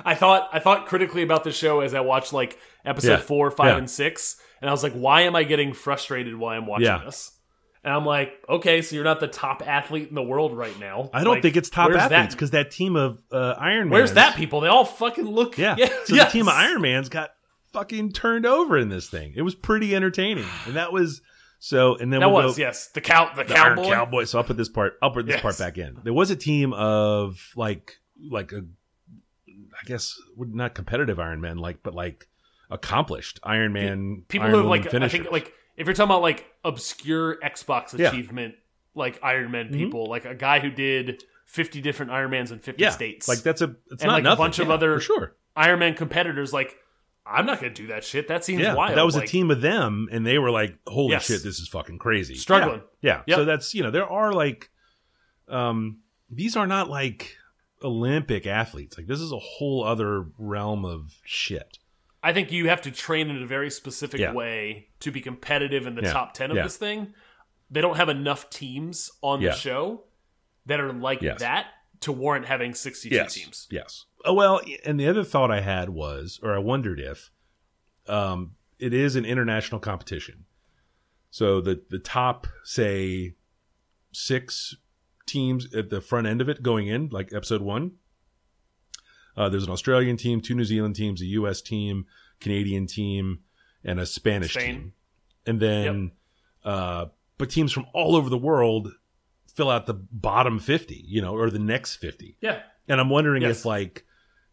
[0.03, 3.17] I thought I thought critically about the show as I watched like episode Yeah.
[3.17, 3.77] four, five, Yeah.
[3.77, 7.03] and six, and I was like, why am I getting frustrated while I'm watching Yeah.
[7.05, 7.31] this?
[7.83, 11.09] And I'm like, okay, so you're not the top athlete in the world right now.
[11.13, 13.91] I don't Like, think it's top athletes because that team of uh, Iron Man.
[13.91, 14.59] Where's that people?
[14.59, 15.57] They all fucking look.
[15.57, 15.75] Yeah.
[15.77, 16.25] yeah So yes.
[16.33, 17.29] the team of Iron Man's got
[17.71, 19.31] fucking turned over in this thing.
[19.35, 21.21] It was pretty entertaining, and that was
[21.59, 21.95] so.
[21.95, 23.83] And then That we'll was go, yes, the cow, the, the cowboy.
[23.89, 24.23] Cowboy.
[24.25, 24.95] So I'll put this part.
[25.01, 25.41] I'll put this Yes.
[25.41, 25.99] part back in.
[26.03, 27.97] There was a team of like
[28.29, 28.63] like a,
[29.81, 32.27] I guess would not competitive Iron Man, like but like
[32.69, 34.23] accomplished Iron Man.
[34.27, 37.37] people Iron who have Woman like I think like if you're talking about like obscure
[37.43, 38.09] Xbox Yeah.
[38.09, 38.55] achievement
[38.95, 39.73] like Iron Man Mhm.
[39.73, 43.27] people, like a guy who did 50 different Iron Mans in 50 yeah, states.
[43.27, 44.43] like that's a it's And, not like, a nothing.
[44.43, 45.35] bunch of other- sure.
[45.55, 46.75] Iron Man competitors like
[47.25, 48.27] I'm not going to do that shit.
[48.27, 48.97] That seems Yeah, wild.
[48.97, 51.27] that was like, a team of them, and they were like, "Holy Yes.
[51.27, 52.81] shit, this is fucking crazy." Struggling.
[53.01, 53.17] Yeah.
[53.17, 53.21] yeah.
[53.27, 53.35] Yep.
[53.37, 54.71] So that's you know there are like,
[55.47, 55.99] um,
[56.31, 57.37] these are not like
[57.83, 58.97] Olympic athletes.
[58.97, 61.77] Like this is a whole other realm of shit.
[62.21, 64.33] I think you have to train in a very specific Yeah.
[64.33, 66.11] way to be competitive in the Yeah.
[66.13, 66.63] top 10 of Yeah.
[66.63, 67.13] this thing.
[67.71, 70.03] They don't have enough teams on the show
[70.65, 71.39] that are like Yes.
[71.39, 71.67] that
[72.01, 73.67] to warrant having 62 teams.
[73.71, 74.05] Yes.
[74.25, 77.29] Oh well, and the other thought I had was, or I wondered if,
[78.07, 80.45] um, it is an international competition.
[81.31, 83.35] So the the top, say,
[84.11, 84.75] six
[85.29, 87.93] teams at the front end of it going in, like episode one.
[89.37, 91.61] Uh, there's an Australian team, two New Zealand teams, a U.S.
[91.61, 92.05] team,
[92.41, 93.39] Canadian team,
[93.83, 94.75] and a Spanish Spain.
[94.75, 94.93] team.
[95.45, 96.11] And then,
[96.65, 97.05] uh,
[97.37, 98.89] but teams from all over the world
[99.55, 102.37] fill out the bottom 50, you know, or the next 50.
[102.41, 102.61] Yeah.
[102.87, 103.59] And I'm wondering Yes.
[103.59, 104.05] if like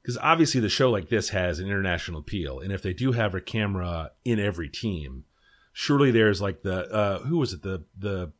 [0.02, 3.34] because obviously the show like this has an international appeal, and if they do have
[3.34, 5.24] a camera in every team,
[5.72, 8.30] surely there's like the uh who was it the the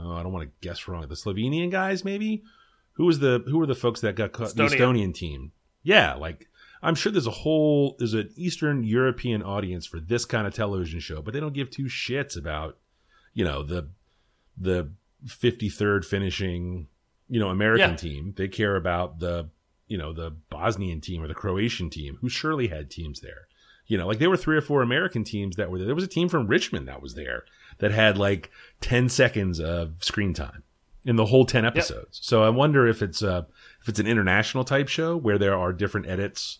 [0.00, 2.42] oh I don't want to guess wrong the Slovenian guys maybe
[2.92, 6.48] who was the who were the folks that got cut the Estonian team yeah like
[6.82, 11.00] I'm sure there's a whole there's an Eastern European audience for this kind of television
[11.00, 12.78] show, but they don't give two shits about
[13.34, 13.88] you know the
[14.56, 14.92] the
[15.26, 16.86] 53rd finishing
[17.28, 17.96] you know American Yeah.
[17.96, 18.34] team.
[18.36, 19.48] They care about the
[19.88, 23.48] you know the Bosnian team or the Croatian team who surely had teams there.
[23.86, 25.86] You know, like there were three or four American teams that were there.
[25.86, 27.44] There was a team from Richmond that was there
[27.78, 30.62] that had like 10 seconds of screen time
[31.04, 32.18] in the whole 10 episodes.
[32.22, 33.42] So I wonder if it's uh
[33.80, 36.58] if it's an international type show where there are different edits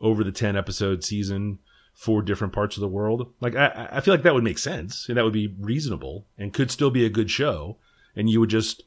[0.00, 1.58] over the 10 episode season
[1.92, 3.32] for different parts of the world.
[3.40, 6.52] Like I, I feel like that would make sense and that would be reasonable and
[6.52, 7.78] could still be a good show.
[8.16, 8.82] And you would just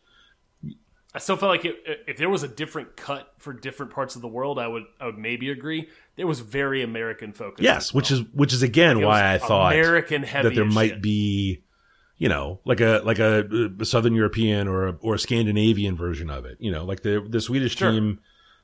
[1.15, 1.75] I still felt like it,
[2.07, 5.05] if there was a different cut for different parts of the world, I would I
[5.05, 5.87] would maybe agree.
[6.17, 7.61] It was very American focused.
[7.63, 11.01] yes, which is which is again It why I thought American that there might shit.
[11.01, 11.63] be
[12.17, 16.29] you know like a like a, a southern european or a, or a scandinavian version
[16.29, 17.91] of it you know like the the swedish Sure.
[17.91, 18.19] team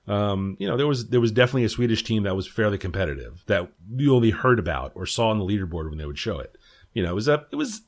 [0.07, 3.43] um you know there was there was definitely a swedish team that was fairly competitive
[3.47, 6.57] that you only heard about or saw on the leaderboard when they would show it
[6.93, 7.81] you know it was a it was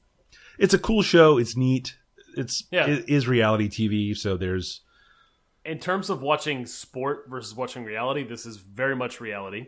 [0.58, 1.96] it's a cool show it's neat
[2.38, 2.88] it's Yeah.
[2.88, 4.82] it is reality tv so there's
[5.64, 9.68] in terms of watching sport versus watching reality, this is very much reality.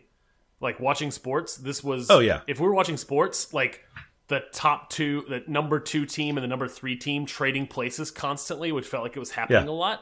[0.59, 2.09] Like watching sports, this was.
[2.09, 2.41] Oh, yeah.
[2.47, 3.81] If we were watching sports, like
[4.27, 8.71] the top two, the number two team and the number three team trading places constantly,
[8.71, 9.69] which felt like it was happening Yeah.
[9.69, 10.01] a lot,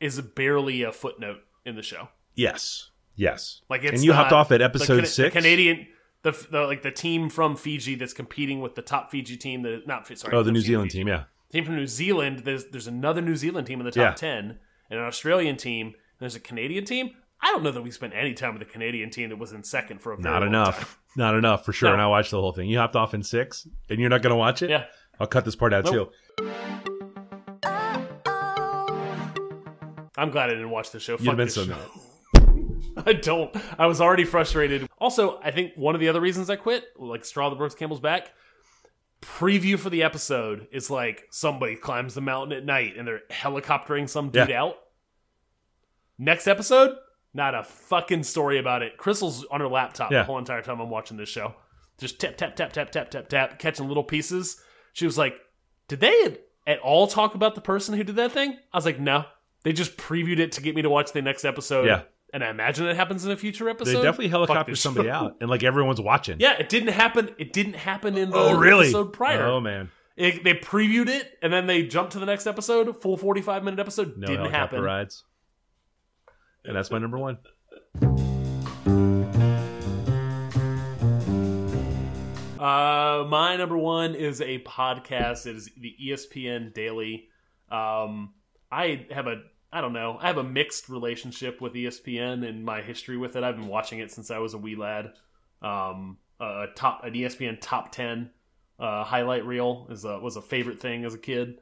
[0.00, 2.08] is barely a footnote in the show.
[2.34, 5.88] yes yes Like it's and you hopped off at episode Cana- six The Canadian,
[6.22, 9.60] the, the like the team from Fiji that's competing with the top Fiji team.
[9.62, 11.00] That not sorry, oh the new Fiji, zealand Fiji.
[11.00, 12.40] team yeah team from New Zealand.
[12.40, 14.14] There's there's another New Zealand team in the top Yeah.
[14.14, 14.58] ten,
[14.90, 15.86] and an Australian team.
[15.88, 17.10] And there's a Canadian team.
[17.40, 19.62] I don't know that we spent any time with the Canadian team that was in
[19.62, 20.78] second for a very Not long enough.
[20.78, 20.88] time.
[21.16, 21.88] Not enough for sure.
[21.90, 21.92] No.
[21.94, 22.68] And I watched the whole thing.
[22.68, 24.70] You hopped off in six, and you're not going to watch it.
[24.70, 24.84] Yeah.
[25.20, 26.12] I'll cut this part out Nope.
[26.38, 26.50] too.
[30.16, 31.12] I'm glad I didn't watch the show.
[31.12, 31.78] You'd Fuck been so mad.
[33.06, 33.54] I don't.
[33.78, 34.88] I was already frustrated.
[34.98, 38.00] Also, I think one of the other reasons I quit, like straw that breaks camel's
[38.00, 38.32] back,
[39.20, 44.08] preview for the episode is like somebody climbs the mountain at night and they're helicoptering
[44.08, 44.62] some dude Yeah.
[44.64, 44.76] out.
[46.18, 46.96] Next episode,
[47.34, 48.96] not a fucking story about it.
[48.96, 50.18] Crystal's on her laptop Yeah.
[50.18, 51.54] the whole entire time I'm watching this show.
[51.98, 54.60] Just tap, tap, tap, tap, tap, tap, tap, catching little pieces.
[54.92, 55.34] She was like,
[55.88, 58.56] Did they at all talk about the person who did that thing?
[58.72, 59.24] I was like, No.
[59.64, 61.86] They just previewed it to get me to watch the next episode.
[61.86, 62.02] Yeah.
[62.32, 63.90] And I imagine it happens in a future episode.
[63.98, 66.36] They definitely helicopter somebody out, and like everyone's watching.
[66.40, 67.30] Yeah, it didn't happen.
[67.38, 68.86] It didn't happen in the Oh, really?
[68.88, 69.46] episode prior.
[69.46, 69.90] Oh man.
[70.16, 73.00] It- they previewed it and then they jumped to the next episode.
[73.00, 74.82] Full forty-five minute episode No didn't helicopter happen.
[74.82, 75.24] rides.
[76.64, 77.38] And that's my number one.
[82.58, 85.46] Uh, my number one is a podcast.
[85.46, 87.28] It is the ESPN Daily.
[87.70, 88.34] Um,
[88.70, 90.18] I have a I don't know.
[90.20, 93.44] I have a mixed relationship with ESPN and my history with it.
[93.44, 95.12] I've been watching it since I was a wee lad.
[95.60, 98.30] Um, a top an ESPN top ten
[98.78, 101.58] uh, highlight reel is a, was a favorite thing as a kid.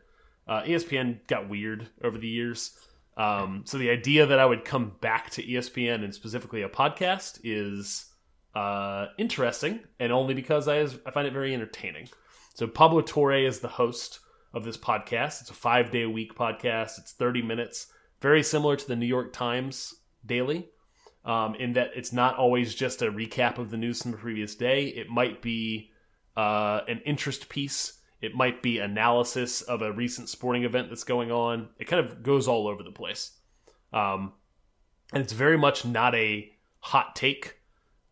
[0.46, 2.78] Uh, ESPN got weird over the years.
[3.16, 7.40] Um, so the idea that I would come back to ESPN and specifically a podcast
[7.42, 8.12] is
[8.54, 12.08] uh, interesting, and only because I, is, I find it very entertaining.
[12.54, 14.20] So Pablo Torre is the host
[14.54, 15.40] of this podcast.
[15.40, 16.98] It's a five day a week podcast.
[16.98, 17.88] It's thirty minutes,
[18.20, 20.68] very similar to the New York Times Daily,
[21.24, 24.54] um, in that it's not always just a recap of the news from the previous
[24.54, 24.86] day.
[24.86, 25.90] It might be
[26.36, 28.00] uh, an interest piece.
[28.20, 31.68] It might be analysis of a recent sporting event that's going on.
[31.78, 33.32] It kind of goes all over the place.
[33.92, 34.32] Um,
[35.12, 36.50] and it's very much not a
[36.80, 37.58] hot take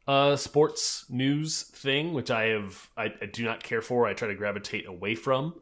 [0.07, 4.07] uh, sports news thing, which I have I, I do not care for.
[4.07, 5.61] I try to gravitate away from.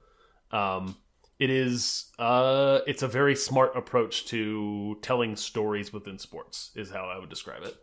[0.51, 0.97] Um,
[1.39, 7.05] it is uh it's a very smart approach to telling stories within sports is how
[7.05, 7.77] I would describe it.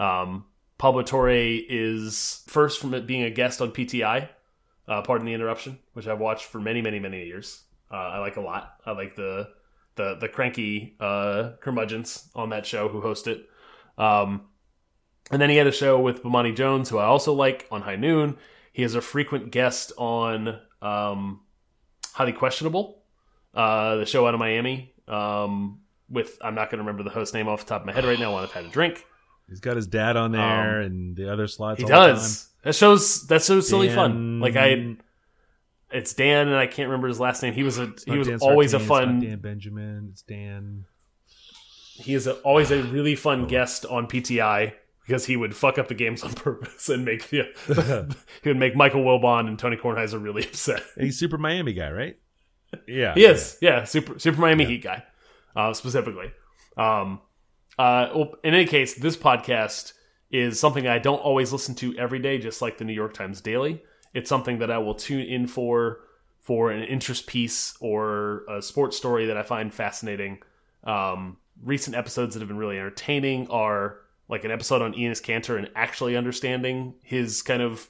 [0.00, 0.46] Um
[0.78, 4.28] Pablo Torre is first from it being a guest on PTI,
[4.86, 7.62] uh, pardon the interruption, which I've watched for many, many, many years.
[7.90, 8.74] Uh, I like a lot.
[8.84, 9.48] I like the
[9.94, 13.48] the the cranky uh, curmudgeons on that show who host it.
[13.96, 14.48] Um,
[15.30, 17.96] and then he had a show with Bomani Jones, who I also like on High
[17.96, 18.36] Noon.
[18.72, 21.40] He is a frequent guest on um,
[22.16, 23.02] Highly Questionable,
[23.52, 24.94] uh, the show out of Miami.
[25.06, 27.92] Um, with I'm not going to remember the host name off the top of my
[27.92, 28.34] head right now.
[28.34, 29.04] When I've had a drink.
[29.50, 31.82] He's got his dad on there and the other slots.
[31.82, 32.48] Um, He does.
[32.62, 33.26] That shows.
[33.26, 34.40] That shows silly fun.
[34.40, 34.96] Like I,
[35.92, 37.52] it's Dan, and I can't remember his last name.
[37.52, 39.20] He was a he was Dan always a Sartain, not fun.
[39.20, 40.08] Dan Benjamin.
[40.12, 40.86] It's Dan.
[41.96, 44.72] He is a, always a really fun guest on PTI
[45.06, 47.44] because he would fuck up the games on purpose and make the
[48.42, 50.82] he would make Michael Wilbon and Tony Kornheiser really upset.
[50.98, 52.18] He's Super Miami guy, right?
[52.86, 55.04] Yeah, He is, yeah, super super Miami Heat guy,
[55.54, 56.32] uh, specifically.
[56.76, 57.20] Um,
[57.78, 59.92] uh, well, in any case, this podcast
[60.30, 63.40] is something I don't always listen to every day, just like the New York Times
[63.40, 63.82] Daily.
[64.14, 66.00] It's something that I will tune in for
[66.40, 70.38] for an interest piece or a sports story that I find fascinating.
[70.84, 75.56] Um, recent episodes that have been really entertaining are like an episode on Enes Kanter
[75.58, 77.88] and actually understanding his kind of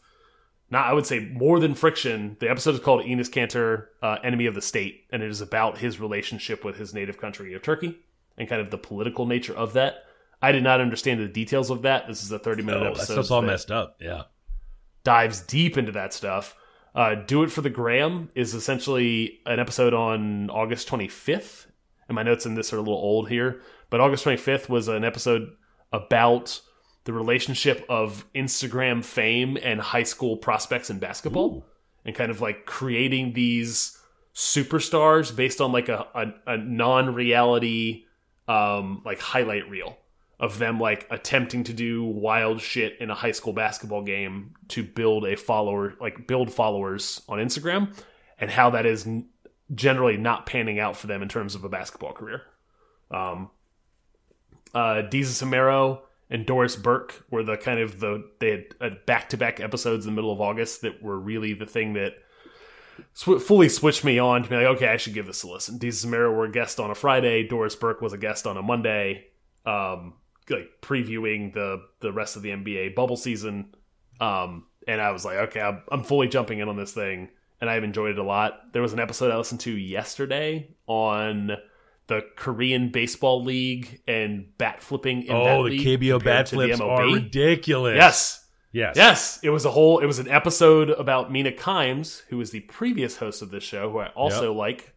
[0.71, 2.37] not I would say more than friction.
[2.41, 5.79] The episode is called Enes Kanter, uh, Enemy of the State, and it is about
[5.79, 7.99] his relationship with his native country of Turkey
[8.37, 10.05] and kind of the political nature of that.
[10.43, 12.07] I did not understand the details of that.
[12.09, 13.13] This is a 30 minute Oh, that episode.
[13.15, 13.97] stuff's all that messed up.
[14.01, 14.25] Yeah.
[15.05, 16.55] dives deep into that stuff.
[16.95, 21.67] Uh, Do It for the Gram is essentially an episode on August 25th.
[22.09, 25.05] And my notes in this are a little old here, but August 25th was an
[25.05, 25.51] episode
[25.93, 26.61] about
[27.05, 31.65] the relationship of Instagram fame and high school prospects in basketball
[32.05, 33.97] and kind of like creating these
[34.35, 38.05] superstars based on like a, a, a non-reality
[38.49, 39.97] um like highlight reel
[40.39, 44.85] of them like attempting to do wild shit in a high school basketball game to
[44.85, 47.97] build a follower like build followers on Instagram
[48.39, 49.09] and how that is
[49.75, 52.43] generally not panning out for them in terms of a basketball career.
[53.11, 53.51] Um
[54.77, 58.91] uh Desus and Mero and Doris Burke were the kind of the they had uh,
[59.07, 62.15] back-to-back episodes in the middle of August that were really the thing that
[63.15, 65.79] sw- fully switched me on to be like, okay, I should give this a listen.
[65.79, 67.47] Desus and Mero were a guest on a Friday.
[67.47, 69.27] Doris Burke was a guest on a Monday,
[69.65, 70.15] um,
[70.51, 73.75] like previewing the the rest of the NBA bubble season.
[74.21, 77.29] Um, and I was like, okay, I'm, I'm fully jumping in on this thing,
[77.61, 78.73] and I've enjoyed it a lot.
[78.73, 81.53] There was an episode I listened to yesterday on
[82.09, 85.23] the Korean Baseball League and bat flipping.
[85.23, 87.97] In that Oh, the KBO bat flips are ridiculous.
[87.97, 88.43] Yes,
[88.73, 88.97] Yes.
[88.97, 90.01] Yes, it was a whole.
[90.01, 93.91] It was an episode about Mina Kimes, who was the previous host of this show,
[93.91, 94.93] who I also like,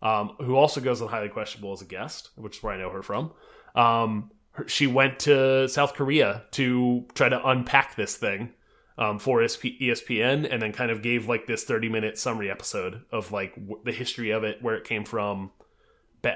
[0.00, 2.90] um, who also goes on Highly Questionable as a guest, which is where I know
[2.90, 3.32] her from.
[3.74, 8.54] Um, her, she went to South Korea to try to unpack this thing
[8.96, 13.30] um, for ESP, ESPN, and then kind of gave like this thirty-minute summary episode of
[13.30, 15.50] like w- the history of it, where it came from.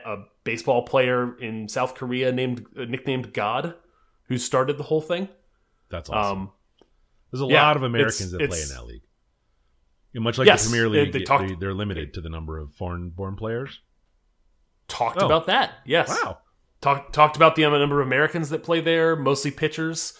[0.05, 3.75] A baseball player in South Korea named uh, nicknamed God,
[4.29, 5.29] who started the whole thing.
[5.91, 6.39] That's awesome.
[6.39, 6.51] Um,
[7.31, 9.03] There's a yeah, lot of Americans it's- that play in that league.
[10.15, 12.73] And much like Yes, the Premier they- League, they, they're limited to the number of
[12.75, 13.81] foreign-born players.
[14.89, 15.27] talked Oh.
[15.27, 15.73] about that.
[15.87, 16.09] Yes.
[16.09, 16.39] Wow.
[16.83, 20.13] Talked talked about the number of Americans that play there, mostly pitchers.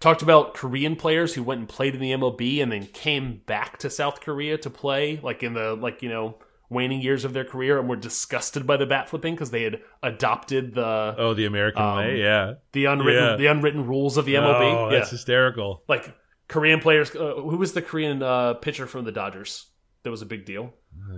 [0.00, 3.78] Talked about Korean players who went and played in the MLB and then came back
[3.78, 6.38] to South Korea to play, like in the like you know
[6.70, 9.80] waning years of their career, and were disgusted by the bat flipping because they had
[10.02, 12.54] adopted the Oh, the American Um, way, yeah.
[12.72, 13.36] the unwritten yeah.
[13.36, 14.60] the unwritten rules of the MLB.
[14.74, 15.82] Oh, yeah, that's hysterical.
[15.88, 16.14] like
[16.48, 17.14] Korean players.
[17.14, 19.66] Uh, who was the Korean uh, pitcher from the Dodgers?
[20.04, 20.72] That was a big deal.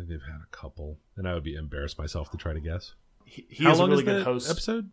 [0.09, 2.95] They've had a couple, and I would be embarrassed myself to try to guess.
[3.25, 4.51] He, he How is a long really is good the host.
[4.51, 4.91] episode?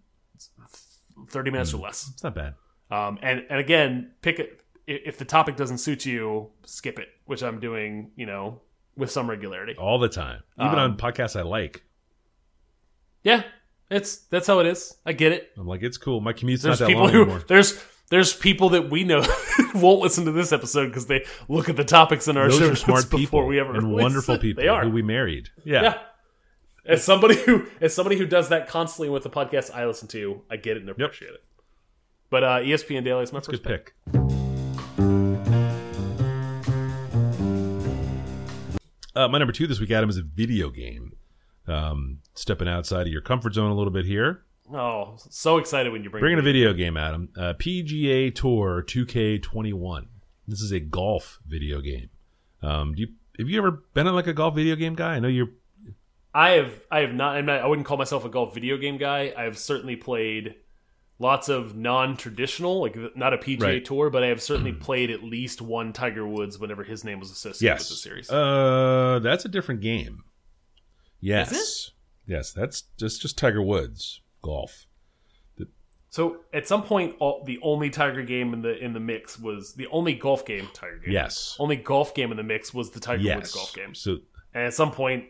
[1.30, 2.10] Thirty minutes or less.
[2.14, 2.54] It's not bad.
[2.92, 7.42] Um, and and again, pick it if the topic doesn't suit you, skip it, which
[7.44, 8.62] I'm doing, you know,
[8.98, 9.76] with some regularity.
[9.78, 11.84] All the time, even Um, on podcasts I like.
[13.24, 13.44] Yeah,
[13.90, 14.96] it's that's how it is.
[15.06, 15.52] I get it.
[15.58, 16.22] I'm like, it's cool.
[16.22, 17.44] My commute's There's not that people long who anymore.
[17.48, 19.22] there's there's people that we know
[19.76, 22.70] won't listen to this episode because they look at the topics in our Those show
[22.72, 24.42] are smart people we ever and wonderful it.
[24.42, 24.84] people They are.
[24.86, 25.50] who we married.
[25.66, 25.82] Yeah.
[25.82, 25.98] yeah.
[26.86, 30.42] As somebody who as somebody who does that constantly with the podcast I listen to,
[30.50, 31.44] I get it and appreciate it.
[32.30, 34.47] But uh, ESPN Daily is my first Good pick.
[39.18, 41.14] Uh, my number two this week, Adam, is a video game.
[41.66, 44.44] Um, stepping outside of your comfort zone a little bit here.
[44.72, 47.30] Oh, so excited when you bring Bringing a video game, Adam.
[47.36, 50.06] Uh, PGA Tour 2K21.
[50.48, 52.10] This is a golf video game.
[52.62, 53.08] Um, do you
[53.40, 55.16] have you ever been in like a golf video game guy?
[55.16, 55.50] I know you're.
[56.34, 58.98] I have I have not, I'm not I wouldn't call myself a golf video game
[58.98, 59.34] guy.
[59.36, 60.56] I have certainly played
[61.20, 63.86] lots of non-traditional, like not a PGA Right.
[63.86, 67.32] tour, but I have certainly played at least one Tiger Woods whenever his name was
[67.32, 67.80] associated Yes.
[67.82, 68.30] with the series.
[68.32, 70.24] Uh, that's a different game.
[71.20, 71.52] Yes.
[71.52, 71.92] Is
[72.28, 74.86] Yes, that's just just Tiger Woods golf.
[76.10, 79.74] so at some point, all, the only Tiger game in the in the mix was
[79.76, 81.14] the only golf game Tiger game.
[81.14, 81.56] Yes.
[81.60, 83.94] only golf game in the mix was the Tiger Woods golf game.
[83.96, 84.18] So
[84.54, 85.26] And at some point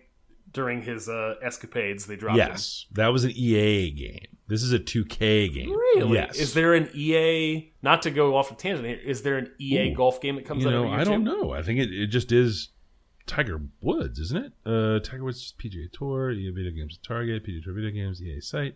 [0.57, 2.47] during his uh, escapades, they dropped him.
[2.49, 4.25] yes, that was an EA game.
[4.47, 5.69] This is a 2K game.
[5.69, 6.15] Really?
[6.15, 6.39] Yes.
[6.39, 7.71] Is there an EA?
[7.83, 8.97] Not to go off a tangent here.
[8.97, 9.95] Is there an EA Ooh.
[9.95, 11.51] golf game that comes you out know, I don't know.
[11.51, 12.69] I think it, it just is
[13.27, 14.53] Tiger Woods, isn't it?
[14.65, 18.73] Uh, Tiger Woods PGA Tour, EA Video Games Target, PGA Tour Video Games, EA Site,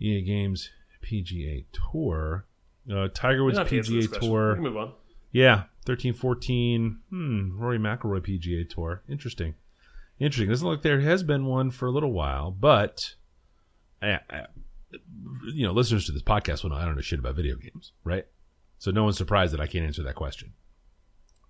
[0.00, 0.70] EA Games
[1.04, 2.46] PGA Tour,
[2.90, 4.56] uh, Tiger Woods don't have to answer this PGA Tour.
[4.56, 4.92] move on.
[5.32, 7.00] Yeah, thirteen, fourteen.
[7.10, 9.02] Hmm, Rory McIlroy PGA Tour.
[9.06, 9.54] Interesting.
[10.20, 10.48] Interesting.
[10.48, 13.14] Doesn't look like there has been one for a little while, but
[14.02, 14.46] I, I,
[15.52, 17.92] you know, listeners to this podcast will know I don't know shit about video games,
[18.04, 18.26] right?
[18.78, 20.52] So no one's surprised that I can't answer that question.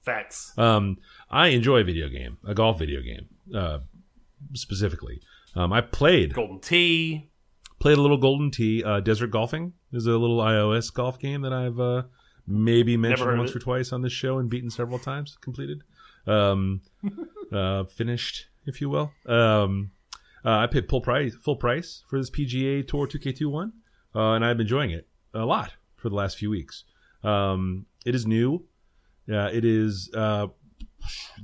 [0.03, 0.53] Facts.
[0.57, 0.99] Um,
[1.31, 3.81] I enjoy a video game, a golf video game, uh,
[4.55, 5.21] specifically.
[5.55, 7.31] Um, I played Golden Tee.
[7.79, 8.83] played a little Golden Tee.
[8.83, 12.05] Uh, Desert Golfing is a little iOS golf game that I've uh,
[12.47, 15.37] maybe mentioned once or twice on this show and beaten several times.
[15.41, 15.83] Completed,
[16.27, 16.81] um,
[17.53, 19.13] uh, finished, if you will.
[19.27, 19.91] Um,
[20.45, 23.73] uh, I paid full price, full price for this PGA Tour 2K21,
[24.15, 26.85] uh, and I've been enjoying it a lot for the last few weeks.
[27.25, 28.65] Um, it is new.
[29.31, 30.47] Uh, it is uh,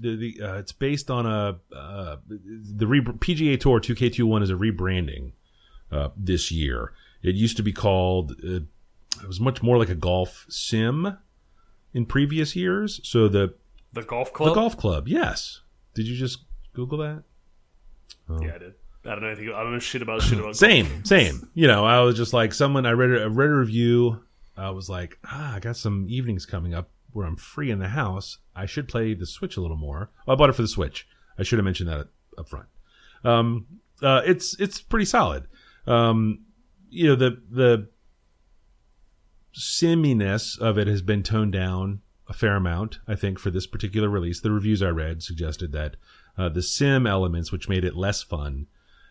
[0.01, 4.55] the, the uh, it's based on a uh, the re- PGA Tour 2K21 is a
[4.55, 5.33] rebranding
[5.91, 6.93] uh, this year.
[7.23, 8.33] It used to be called.
[8.43, 8.61] Uh,
[9.23, 11.19] it was much more like a golf sim
[11.93, 13.01] in previous years.
[13.05, 13.55] So the
[13.93, 15.61] The golf club, the golf club, yes.
[15.95, 17.23] Did you just Google that?
[18.29, 18.75] Yeah, I did.
[19.07, 19.53] I don't know anything.
[19.55, 21.49] I don't know shit about shit about Same, same.
[21.55, 22.87] You know, I was just like someone.
[22.87, 24.23] I read a, I read a review.
[24.57, 27.89] I was like, ah, I got some evenings coming up where I'm free in the
[27.89, 28.39] house.
[28.55, 30.11] I should play the Switch a little more.
[30.27, 31.07] Oh, I bought it for the Switch.
[31.39, 32.09] I should have mentioned that
[32.39, 32.67] up front.
[33.25, 33.67] Um,
[34.03, 35.47] uh, it's it's pretty solid.
[35.87, 36.41] Um,
[36.89, 37.89] you know, the the
[39.55, 42.99] simminess of it has been toned down a fair amount.
[43.07, 45.97] I think for this particular release, the reviews I read suggested that
[46.37, 48.67] uh, the sim elements, which made it less fun,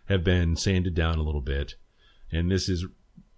[0.06, 1.76] have been sanded down a little bit.
[2.32, 2.86] And this is,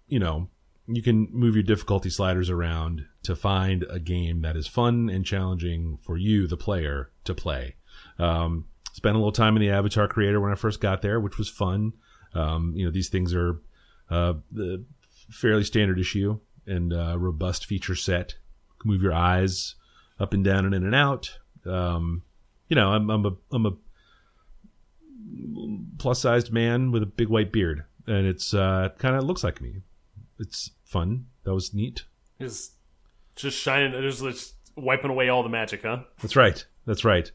[0.08, 0.48] you know,
[0.86, 5.24] you can move your difficulty sliders around to find a game that is fun and
[5.24, 7.76] challenging for you, the player, to play.
[8.18, 11.38] Um, spent a little time in the Avatar Creator when I first got there, which
[11.38, 11.92] was fun.
[12.34, 13.60] Um, you know, these things are
[14.10, 14.84] uh, the
[15.30, 18.36] fairly standard issue and uh, robust feature set.
[18.86, 19.74] Move your eyes
[20.20, 21.38] up and down and in and out.
[21.64, 22.22] Um,
[22.68, 23.72] you know, I'm, I'm a I'm a
[25.98, 29.60] plus sized man with a big white beard, and it's uh, kind of looks like
[29.60, 29.82] me.
[30.38, 31.26] It's fun.
[31.44, 32.04] That was neat.
[32.40, 32.72] Just,
[33.34, 34.00] just shining.
[34.02, 36.00] Just, just wiping away all the magic, huh?
[36.20, 36.64] That's right.
[36.86, 37.30] That's right.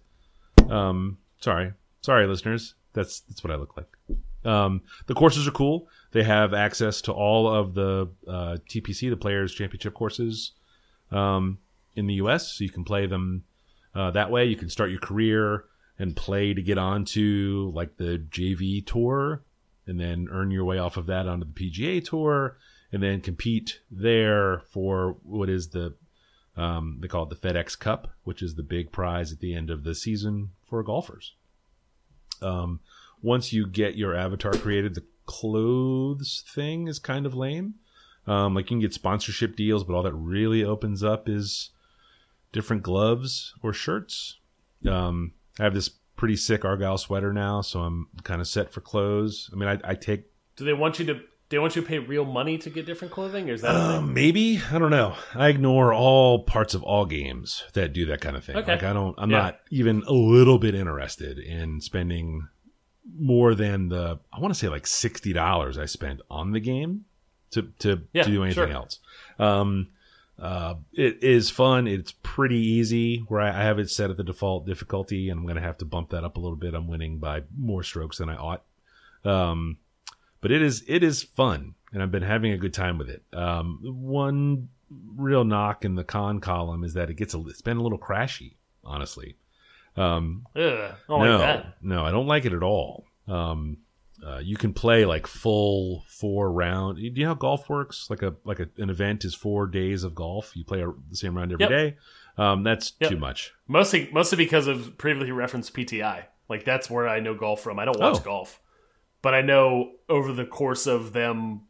[0.69, 2.75] Um, sorry, sorry, listeners.
[2.93, 3.87] That's that's what I look like.
[4.43, 5.87] Um, the courses are cool.
[6.11, 10.53] They have access to all of the uh, TPC, the Players Championship courses,
[11.11, 11.59] um,
[11.95, 12.53] in the U.S.
[12.53, 13.43] So you can play them
[13.93, 14.45] uh, that way.
[14.45, 15.65] You can start your career
[15.99, 19.43] and play to get onto like the JV tour,
[19.85, 22.57] and then earn your way off of that onto the PGA tour,
[22.91, 25.95] and then compete there for what is the
[26.57, 29.69] um, they call it the FedEx Cup, which is the big prize at the end
[29.69, 31.33] of the season for golfers.
[32.41, 32.81] Um,
[33.21, 37.75] once you get your avatar created, the clothes thing is kind of lame.
[38.27, 41.71] Um, like you can get sponsorship deals, but all that really opens up is
[42.51, 44.37] different gloves or shirts.
[44.87, 48.81] Um, I have this pretty sick Argyle sweater now, so I'm kind of set for
[48.81, 49.49] clothes.
[49.51, 51.19] I mean, I, I take Do they want you to?
[51.49, 53.75] They want you to pay real money to get different clothing, or is that?
[53.75, 55.15] Um, maybe I don't know.
[55.35, 58.55] I ignore all parts of all games that do that kind of thing.
[58.55, 58.71] Okay.
[58.73, 59.15] Like I don't.
[59.17, 59.37] I'm Yeah.
[59.37, 62.47] not even a little bit interested in spending
[63.17, 64.19] more than the.
[64.31, 67.03] I want to say like sixty dollars I spent on the game
[67.51, 68.73] to to, Yeah, to do anything sure.
[68.73, 68.99] else.
[69.39, 69.87] Um,
[70.39, 71.87] uh, it is fun.
[71.87, 73.17] It's pretty easy.
[73.27, 75.77] Where I, I have it set at the default difficulty, and I'm going to have
[75.79, 76.73] to bump that up a little bit.
[76.73, 78.63] I'm winning by more strokes than I ought.
[79.23, 79.77] Um,
[80.41, 83.23] but it is it is fun, and I've been having a good time with it.
[83.33, 84.69] Um, one
[85.15, 87.99] real knock in the con column is that it gets a it's been a little
[87.99, 89.35] crashy, honestly.
[89.95, 91.73] Um, Ugh, I don't no, like that.
[91.81, 93.05] no, I don't like it at all.
[93.27, 93.77] Um,
[94.25, 96.97] uh, you can play like full four round.
[96.97, 98.07] Do you know how golf works?
[98.09, 100.51] Like a like a, an event is four days of golf.
[100.55, 101.69] You play a, the same round every Yep.
[101.69, 101.97] day.
[102.37, 103.09] Um, that's Yep.
[103.11, 103.53] too much.
[103.67, 106.25] Mostly, mostly because of previously referenced PTI.
[106.49, 107.79] Like that's where I know golf from.
[107.79, 108.23] I don't watch Oh.
[108.23, 108.61] golf,
[109.21, 111.61] but I know over the course of them,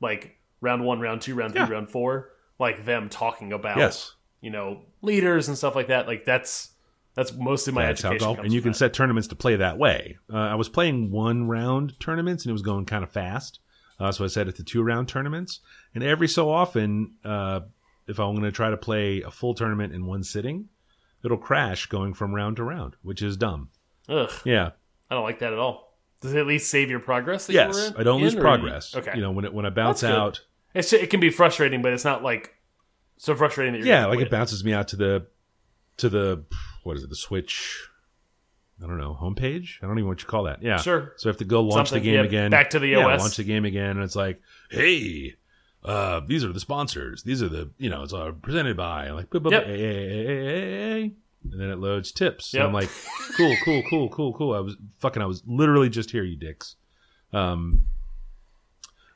[0.00, 1.70] like round one, round two, round three, Yeah.
[1.70, 4.14] round four, like them talking about Yes.
[4.40, 6.06] you know leaders and stuff like that.
[6.06, 6.70] Like that's
[7.14, 8.26] that's mostly my That's education.
[8.26, 8.78] golf, and you can that.
[8.78, 10.18] set tournaments to play that way.
[10.32, 13.60] Uh, I was playing one round tournaments, and it was going kind of fast.
[14.00, 15.60] Uh, so I set it to two round tournaments,
[15.94, 17.60] and every so often, uh,
[18.08, 20.68] if I'm going to try to play a full tournament in one sitting,
[21.24, 23.70] it'll crash going from round to round, which is dumb.
[24.08, 24.70] Ugh, Yeah.
[25.10, 25.96] I don't like that at all.
[26.20, 27.46] Does it at least save your progress?
[27.46, 28.92] That you Yes, were in- I don't lose in, or progress.
[28.94, 30.40] You, okay, You know, when it when I bounce out,
[30.74, 32.54] it's it can be frustrating, but it's not like
[33.18, 35.26] so frustrating that you're yeah, like it bounces me out to the
[35.98, 36.44] to the
[36.84, 37.88] what is it, the Switch?
[38.82, 39.76] I don't know, homepage.
[39.82, 40.62] I don't even know what you call that.
[40.62, 41.12] Yeah, Sure.
[41.16, 42.50] So I have to go launch Something, the game yeah, again.
[42.50, 43.20] back to the yeah, OS.
[43.20, 45.36] launch the game again, and it's like, hey,
[45.84, 47.22] uh, these are the sponsors.
[47.22, 49.66] These are the you know, it's uh, presented by like, blah, blah, Yep.
[49.66, 51.02] hey, hey, hey,
[51.52, 52.52] and then it loads tips.
[52.54, 52.88] And I'm like,
[53.36, 54.54] cool, cool, cool, cool, cool.
[54.54, 56.76] I was fucking, I was literally just here, you dicks.
[57.32, 57.84] Um,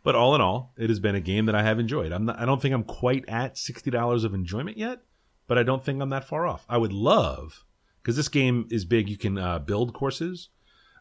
[0.05, 2.13] but all in all, it has been a game that I have enjoyed.
[2.13, 5.01] I'm not, I don't think I'm quite at sixty dollars of enjoyment yet,
[5.49, 6.65] but I don't think I'm that far off.
[6.69, 7.65] I would love
[8.01, 9.09] because this game is big.
[9.09, 10.51] You can uh, build courses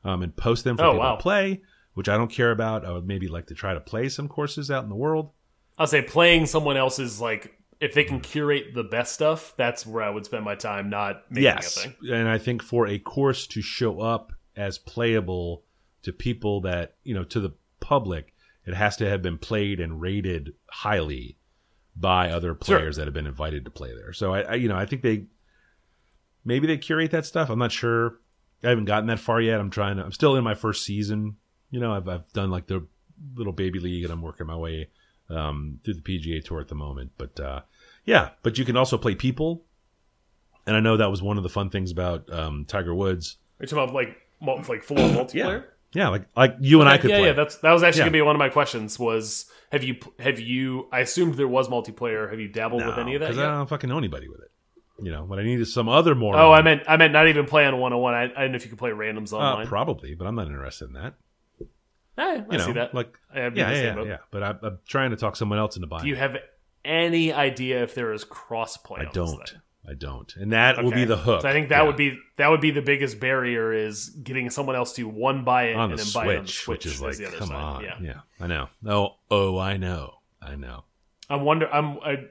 [0.03, 1.15] um, and post them for Oh, people wow.
[1.17, 1.61] to play,
[1.93, 2.83] which I don't care about.
[2.85, 5.29] I would maybe like to try to play some courses out in the world.
[5.77, 10.01] I'll say playing someone else's like if they can curate the best stuff, that's where
[10.01, 11.93] I would spend my time, not making yes, a thing.
[12.11, 15.63] and I think for a course to show up as playable
[16.01, 18.33] to people that you know to the public,
[18.65, 21.36] it has to have been played and rated highly
[21.99, 24.13] by other players that have been invited to play there.
[24.13, 25.25] So I, I, you know, I think they
[26.45, 27.49] maybe they curate that stuff.
[27.49, 28.19] I'm not sure.
[28.63, 29.59] I haven't gotten that far yet.
[29.59, 30.03] I'm trying to.
[30.03, 31.37] I'm still in my first season.
[31.69, 32.85] You know, I've I've done like the
[33.35, 34.89] little baby league, and I'm working my way
[35.29, 37.11] um, through the PGA Tour at the moment.
[37.17, 37.61] But uh,
[38.05, 39.65] yeah, but you can also play people,
[40.65, 43.37] and I know that was one of the fun things about um, Tiger Woods.
[43.61, 44.17] Talking about like
[44.69, 45.33] like full multiplayer?
[45.33, 47.27] Yeah, like like you and I could yeah, play.
[47.27, 47.33] yeah.
[47.33, 48.05] That's that was actually Yeah.
[48.05, 48.99] gonna be one of my questions.
[48.99, 50.87] Was have you have you?
[50.91, 52.29] I assumed there was multiplayer.
[52.29, 53.27] Have you dabbled with any of that?
[53.29, 54.51] because I don't fucking know anybody with it.
[54.99, 56.35] You know, what I need is some other more.
[56.35, 58.13] Oh, I meant I meant not even play on one on one.
[58.13, 59.67] I I didn't know if you could play randoms uh, online.
[59.67, 61.13] probably, but I'm not interested in that.
[61.59, 61.65] Eh,
[62.17, 62.93] I You know, see that.
[62.95, 64.17] like yeah, yeah, yeah, yeah.
[64.31, 66.03] But I, I'm trying to talk someone else into buying.
[66.03, 66.37] Do you have
[66.83, 69.01] any idea if there is crossplay?
[69.01, 69.55] I on don't.
[69.89, 71.43] I don't, and that will be the hook.
[71.43, 71.83] So I think that Yeah.
[71.83, 75.69] would be that would be the biggest barrier is getting someone else to one buy
[75.69, 77.25] it on and the then Switch, buy it on the Switch, which is like, the
[77.27, 77.55] other come side.
[77.55, 77.95] on, Yeah.
[78.01, 78.67] yeah, I know.
[78.85, 80.83] Oh, oh, I know, I know.
[81.29, 81.73] I'm wonder.
[81.73, 81.99] I'm.
[82.03, 82.25] I,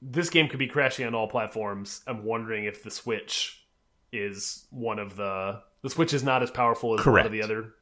[0.00, 2.02] this game could be crashing on all platforms.
[2.06, 3.66] I'm wondering if the Switch
[4.12, 5.60] is one of the.
[5.82, 7.74] The Switch is not as powerful as a lot of the other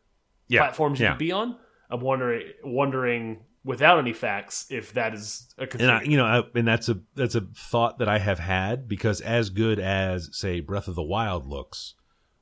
[0.49, 1.11] Yeah, platforms yeah.
[1.13, 1.57] you'd be on.
[1.91, 6.43] I'm wondering, wondering without any facts if that is a and I, you know, I,
[6.55, 10.61] and that's a that's a thought that I have had because as good as say
[10.61, 11.95] Breath of the Wild looks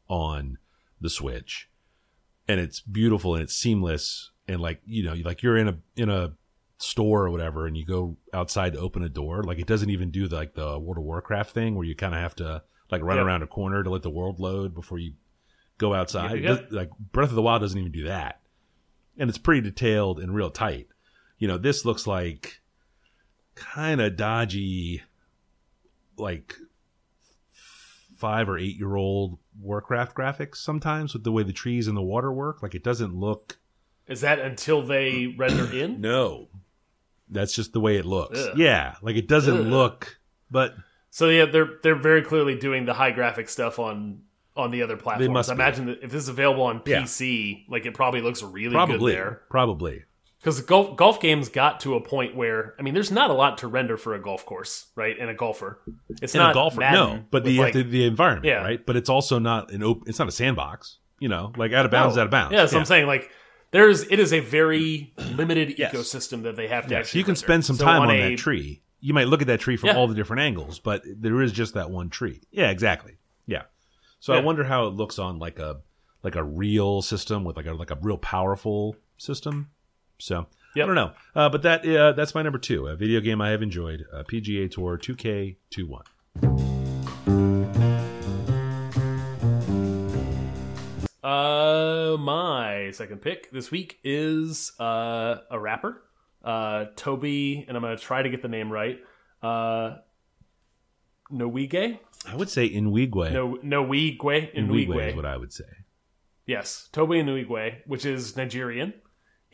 [0.08, 0.58] on
[1.00, 1.68] the Switch,
[2.46, 6.10] and it's beautiful and it's seamless and like you know, like you're in a in
[6.10, 6.34] a
[6.78, 10.10] store or whatever, and you go outside to open a door, like it doesn't even
[10.10, 13.00] do the, like the World of Warcraft thing where you kind of have to like
[13.02, 13.26] run Yep.
[13.26, 15.14] around a corner to let the world load before you
[15.78, 16.42] go outside.
[16.42, 16.62] Yep, yep.
[16.64, 18.40] does- like Breath of the Wild doesn't even do that,
[19.16, 20.88] and it's pretty detailed and real tight.
[21.44, 22.62] You know, this looks like
[23.54, 25.02] kind of dodgy,
[26.16, 26.54] like
[28.16, 32.02] five or eight year old Warcraft graphics sometimes with the way the trees and the
[32.02, 32.62] water work.
[32.62, 33.58] Like it doesn't look.
[34.06, 36.00] is that until they render in?
[36.00, 36.48] No,
[37.28, 38.38] that's just the way it looks.
[38.38, 38.56] Ugh.
[38.58, 39.66] Yeah, like it doesn't Ugh.
[39.66, 40.18] look.
[40.50, 40.74] But
[41.10, 44.22] So yeah, they're they're very clearly doing the high graphic stuff on
[44.56, 45.28] on the other platforms.
[45.30, 45.60] must I be.
[45.60, 47.02] imagine that if this is available on Yeah.
[47.02, 49.42] PC, like it probably looks really probably, good there.
[49.50, 50.04] probably.
[50.44, 53.58] Because golf golf games got to a point where I mean, there's not a lot
[53.58, 55.16] to render for a golf course, right?
[55.18, 55.80] And a golfer,
[56.20, 58.62] it's In not a golfer, Madden no, but the, like, the the environment, Yeah.
[58.62, 58.84] right?
[58.84, 60.04] But it's also not an open.
[60.06, 60.98] It's not a sandbox.
[61.18, 62.22] You know, like out of bounds, no.
[62.22, 62.52] out of bounds.
[62.52, 63.30] Yeah, so I'm saying like
[63.70, 65.94] there's it is a very limited Yes.
[65.94, 66.92] ecosystem that they have to.
[66.92, 67.38] Yeah, actually you can render.
[67.38, 68.82] spend some So time on, a- that tree.
[69.00, 69.96] You might look at that tree from Yeah.
[69.96, 72.40] all the different angles, but there is just that one tree.
[72.50, 73.16] Yeah, exactly.
[73.46, 73.62] Yeah.
[74.20, 75.80] So I wonder how it looks on like a
[76.22, 79.70] like a real system with like a like a real powerful system.
[80.18, 80.46] So
[80.76, 83.50] I don't know, uh, but that uh, that's my number two, a video game I
[83.50, 86.02] have enjoyed, uh, PGA Tour 2K21.
[91.22, 96.02] Uh, my second pick this week is uh, a rapper,
[96.44, 98.98] uh, Toby, and I'm gonna try to get the name right.
[99.42, 99.96] Uh,
[101.32, 101.98] Noige,
[102.28, 103.32] I would say Inwigwe.
[103.32, 105.64] no, Noigwe, Inwigwe is what I would say.
[106.46, 108.92] Yes, Toby Inuigwe, which is Nigerian.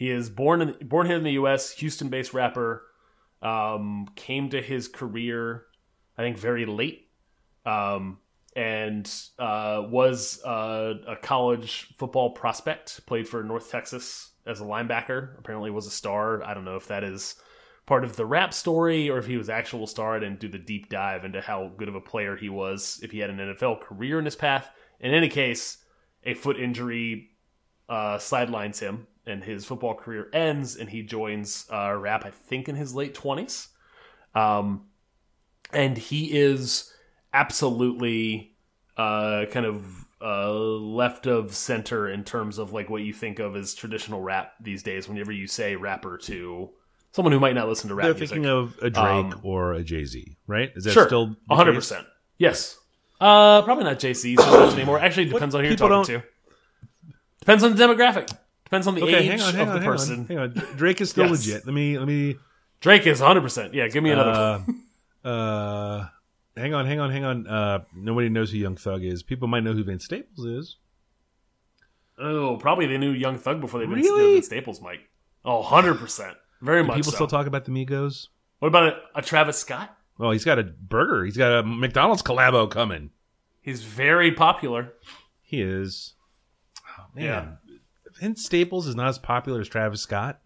[0.01, 1.73] He is born in, born here in the U.S.
[1.73, 2.87] Houston-based rapper.
[3.43, 5.67] Um, came to his career,
[6.17, 7.11] I think, very late.
[7.67, 8.17] Um,
[8.57, 9.07] and
[9.39, 13.05] uh, was uh, a college football prospect.
[13.05, 15.39] Played for North Texas as a linebacker.
[15.39, 16.43] Apparently, was a star.
[16.45, 17.35] I don't know if that is
[17.85, 20.19] part of the rap story or if he was actual star.
[20.19, 23.01] Didn't do the deep dive into how good of a player he was.
[23.03, 24.71] If he had an NFL career in his path.
[24.99, 25.77] In any case,
[26.25, 27.33] a foot injury
[27.91, 32.25] uh, sidelines him, and his football career ends, and he joins uh, rap.
[32.27, 33.69] I think in his late twenties.
[34.35, 34.87] Um,
[35.73, 36.93] and he is
[37.33, 38.57] absolutely
[38.97, 43.57] uh, kind of uh, left of center in terms of like what you think of
[43.57, 45.09] as traditional rap these days.
[45.09, 46.71] Whenever you say rapper to
[47.13, 49.73] someone who might not listen to rap They're music, thinking of a Drake Um, or
[49.73, 50.71] a Jay Z, right?
[50.77, 52.07] Is that sure, still the hundred percent,
[52.39, 52.77] yes.
[53.21, 54.99] Uh, probably not Jay Z so much anymore.
[54.99, 56.23] Actually, it depends on who you're talking to.
[57.41, 58.35] Depends on the demographic.
[58.71, 60.21] Depends on the Okay, age hang on, hang of on, the hang person.
[60.21, 60.51] on, hang on.
[60.77, 61.45] Drake is still Yes.
[61.47, 61.67] legit.
[61.67, 62.37] Let me let me
[62.81, 63.41] Drake is 100.
[63.41, 64.65] percent Yeah, give me another.
[65.25, 66.09] uh, uh
[66.57, 67.47] hang on, hang on, hang on.
[67.49, 69.25] Uh nobody knows who Young Thug is.
[69.25, 70.77] People might know who Vince Staples is.
[72.19, 74.35] oh, probably they knew Young Thug before they knew Really?
[74.35, 75.01] Vince Staples, Mike.
[75.45, 76.37] Oh, 100 percent.
[76.61, 76.97] Very Do much.
[76.99, 77.17] people so.
[77.17, 78.29] still talk about the Migos?
[78.61, 79.97] What about a, a Travis Scott?
[80.19, 81.25] Well, he's got a burger.
[81.25, 83.11] He's got a McDonald's collabo coming.
[83.63, 84.93] He's very popular.
[85.43, 86.13] He is.
[86.99, 87.57] Oh, man.
[88.21, 90.41] Vince Staples is not as popular as Travis Scott.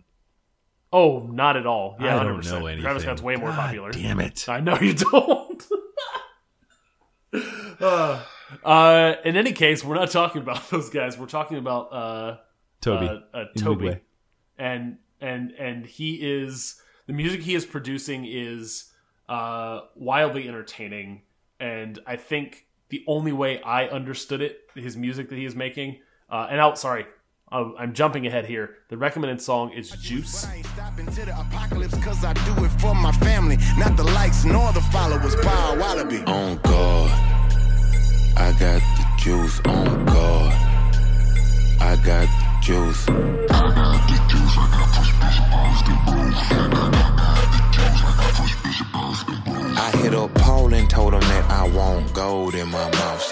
[0.92, 1.96] Oh, not at all.
[2.00, 2.26] Yeah, I 100%.
[2.26, 2.82] don't know anything.
[2.82, 3.90] Travis Scott's way more God popular.
[3.90, 4.48] Damn it.
[4.48, 5.64] I know you don't.
[7.80, 8.22] uh,
[8.64, 11.18] uh, in any case, we're not talking about those guys.
[11.18, 12.36] We're talking about uh,
[12.80, 13.06] Toby.
[13.06, 13.98] uh, uh, Toby,
[14.56, 18.92] and and and he is the music he is producing is
[19.28, 21.22] uh, wildly entertaining,
[21.58, 25.98] and I think the only way I understood it, his music that he is making,
[26.30, 26.78] uh, and out.
[26.78, 27.06] Sorry,
[27.54, 28.78] I'm I'm jumping ahead here.
[28.88, 30.44] The recommended song is Juice.
[30.44, 34.02] I ain't stopping to the apocalypse cause I do it for my family, not the
[34.02, 35.36] likes nor the followers.
[35.36, 36.18] Power Wallaby.
[36.26, 37.10] On God,
[38.36, 39.60] I got the juice.
[39.66, 40.52] On God,
[41.80, 43.06] I got the juice.
[43.08, 44.04] I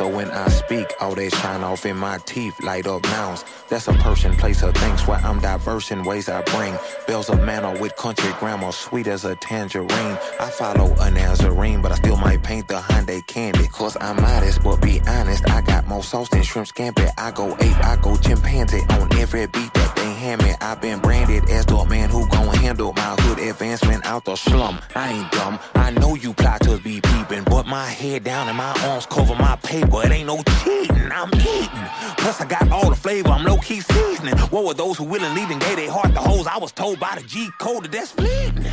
[0.03, 3.45] So when I speak, all that shine off in my teeth light up nouns.
[3.69, 6.77] That's a person, place, or things where I'm diverse in ways I bring.
[7.07, 10.19] Bells of manner with country grammar, sweet as a tangerine.
[10.41, 13.69] I follow a Nazarene, but I still might paint the Hyundai candy.
[13.69, 17.09] Cause I'm modest, but be honest, I got more sauce than shrimp scampi.
[17.17, 20.53] I go ape, I go chimpanzee on every beat that they hand me.
[20.61, 24.81] I've been branded as the man who gon' handle my hood advancement out the slum.
[24.97, 28.73] I ain't dumb, I know you plotters be peeping, but my head down and my
[28.89, 29.92] arms cover my paper.
[29.95, 31.89] It ain't no cheating, I'm eating.
[32.19, 34.37] Plus I got all the flavor, I'm low key seasoning.
[34.39, 36.47] What were those who willingly and gave their heart the hoes?
[36.47, 38.65] I was told by the G code that that's fleeting.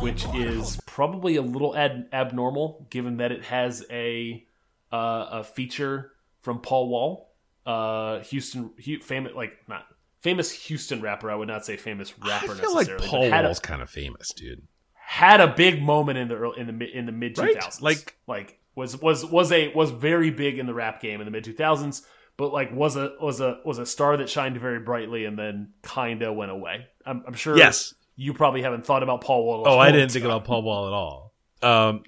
[0.00, 4.44] which is probably a little ad- abnormal given that it has a
[4.92, 7.32] uh, a feature from Paul Wall,
[7.66, 8.70] uh, Houston,
[9.02, 9.86] famous like not
[10.20, 11.30] famous Houston rapper.
[11.30, 13.08] I would not say famous rapper I rapper feel like necessarily.
[13.08, 14.62] Paul Wall's a, kind of famous, dude.
[14.94, 17.82] had a big moment in the early, in the mi- in the mid two thousands.
[17.82, 17.96] Right?
[17.96, 21.30] Like- like was was was a was very big in the rap game in the
[21.30, 22.02] mid two thousands.
[22.36, 25.72] But like was a was a was a star that shined very brightly and then
[25.82, 26.86] kinda went away.
[27.04, 27.56] I'm, I'm sure.
[27.56, 27.92] Yes.
[28.16, 29.62] you probably haven't thought about Paul Wall.
[29.66, 31.34] Oh, I didn't think about Paul Wall at all.
[31.62, 32.02] Um,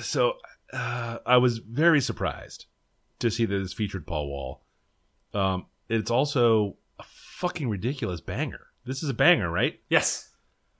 [0.00, 0.34] so
[0.72, 2.66] uh, I was very surprised
[3.20, 4.62] to see that this featured Paul Wall.
[5.34, 7.04] Um, it's also a
[7.36, 8.66] fucking ridiculous banger.
[8.84, 9.78] This is a banger, right?
[9.88, 10.28] Yes.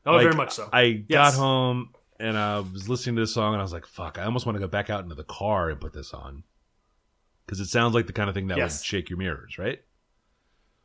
[0.07, 0.69] Oh, Like, very much so.
[0.73, 4.19] I got home and I was listening to this song and I was like, "Fuck!"
[4.19, 6.43] I almost want to go back out into the car and put this on
[7.47, 8.81] because it sounds like the kind of thing that Yes.
[8.81, 9.81] would shake your mirrors, right?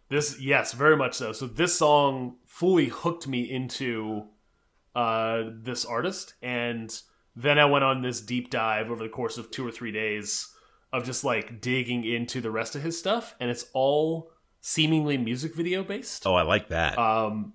[0.09, 1.31] This, yes, very much so.
[1.31, 4.27] So this song fully hooked me into
[4.95, 6.95] uh, this artist, and
[7.36, 10.49] then I went on this deep dive over the course of two or three days
[10.91, 14.31] of just like digging into the rest of his stuff, and it's all
[14.61, 16.27] seemingly music video based.
[16.27, 16.97] Oh, I like that.
[16.99, 17.53] Um,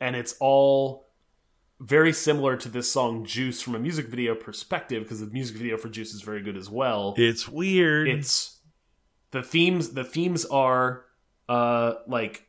[0.00, 1.05] and it's all
[1.80, 5.76] very similar to this song Juice from a music video perspective because the music video
[5.76, 7.14] for Juice is very good as well.
[7.16, 8.08] it's weird.
[8.08, 8.58] it's
[9.32, 11.04] the themes the themes are
[11.48, 12.44] uh like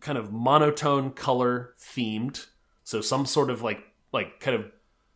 [0.00, 2.46] kind of monotone color themed
[2.84, 3.82] so some sort of like
[4.12, 4.66] like kind of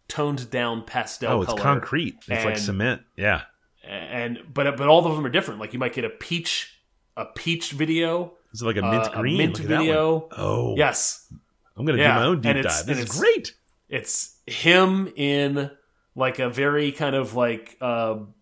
[0.08, 2.16] toned down pastel oh, it's color concrete.
[2.26, 3.02] It's like cement.
[3.16, 3.42] Yeah.
[3.86, 6.80] and but but all of them are different like you might get a peach
[7.16, 9.34] a peach video Is it like a mint uh, green?
[9.34, 9.84] a mint Look at that one.
[9.86, 11.32] video Oh, yes
[11.78, 12.86] I'm gonna Yeah, do my own deep and dive.
[12.86, 13.54] This is great.
[13.88, 15.70] it's him in
[16.14, 18.34] like a very kind of like um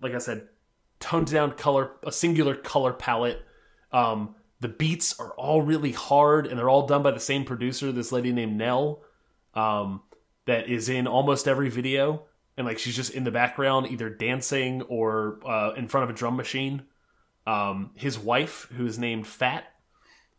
[0.00, 0.48] like I said,
[0.98, 3.40] toned down color, a singular color palette.
[3.92, 7.92] Um, the beats are all really hard, and they're all done by the same producer,
[7.92, 9.02] this lady named Nell,
[9.54, 10.02] um,
[10.46, 12.24] that is in almost every video.
[12.56, 16.12] and like she's just in the background, either dancing or uh, in front of a
[16.18, 16.82] drum machine.
[17.46, 19.64] Um, his wife, who is named Fat,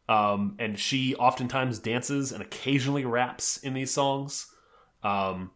[0.09, 4.47] um, and she oftentimes dances and occasionally raps in these songs.
[5.03, 5.51] Um,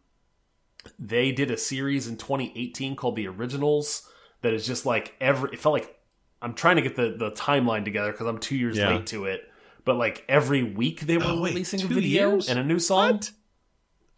[0.98, 4.08] they did a series in 2018 called The Originals
[4.42, 5.50] that is just like every.
[5.52, 5.94] It felt like
[6.40, 8.90] I'm trying to get the the timeline together because I'm two years Yeah.
[8.94, 9.42] late to it.
[9.84, 12.48] But like every week they were Oh, wait, releasing a video years?
[12.48, 13.14] and a new song.
[13.14, 13.30] What?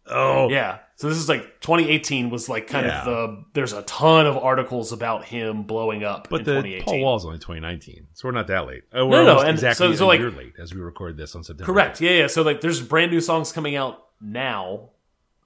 [0.07, 0.79] Oh, Yeah.
[0.95, 2.99] So this is like 2018 was like kind Yeah.
[2.99, 3.43] of the.
[3.53, 6.83] There's a ton of articles about him blowing up But in the 2018.
[6.85, 8.83] Paul Wall's only 2019, so we're not that late.
[8.93, 10.79] Oh, No, we're no, almost and exactly so- so, a like- year late as we
[10.81, 11.71] record this on September.
[11.71, 12.01] Correct.
[12.01, 12.27] Yeah, yeah.
[12.27, 14.89] So like, there's brand new songs coming out now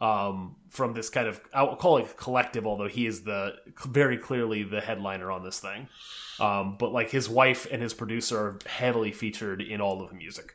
[0.01, 3.53] um, from this kind of I'll call it collective, although he is the
[3.85, 5.87] very clearly the headliner on this thing.
[6.39, 10.15] Um, but like his wife and his producer are heavily featured in all of the
[10.15, 10.53] music.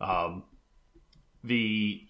[0.00, 0.42] Um,
[1.44, 2.02] the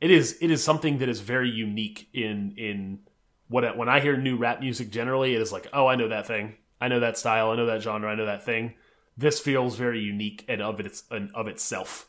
[0.00, 3.00] it is it is something that is very unique in in
[3.48, 6.26] what when I hear new rap music generally it is like oh I know that
[6.26, 6.56] thing.
[6.80, 7.50] I know that style.
[7.50, 8.10] I know that genre.
[8.10, 8.74] I know that thing.
[9.16, 12.08] This feels very unique and of its and of itself.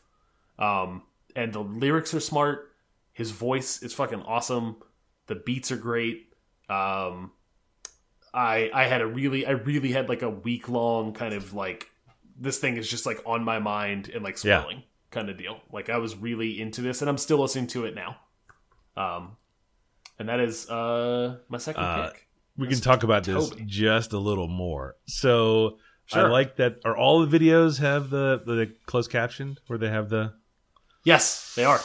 [0.58, 1.02] Um
[1.36, 2.70] and the lyrics are smart.
[3.12, 4.76] His voice is fucking awesome.
[5.26, 6.32] The beats are great.
[6.68, 7.32] Um
[8.32, 11.90] I I had a really I really had like a week long kind of like
[12.38, 14.64] this thing is just like on my mind and like Yeah.
[15.12, 15.60] Kind of deal.
[15.70, 18.16] Like I was really into this and I'm still listening to it now.
[18.96, 19.36] Um
[20.18, 22.26] and that is uh my second Uh, pick.
[22.56, 24.96] We can talk about this just a little more.
[25.06, 25.78] So
[26.12, 26.80] I like that.
[26.84, 30.34] Are all the videos have the the closed caption where they have the?
[31.04, 31.80] Yes, they are.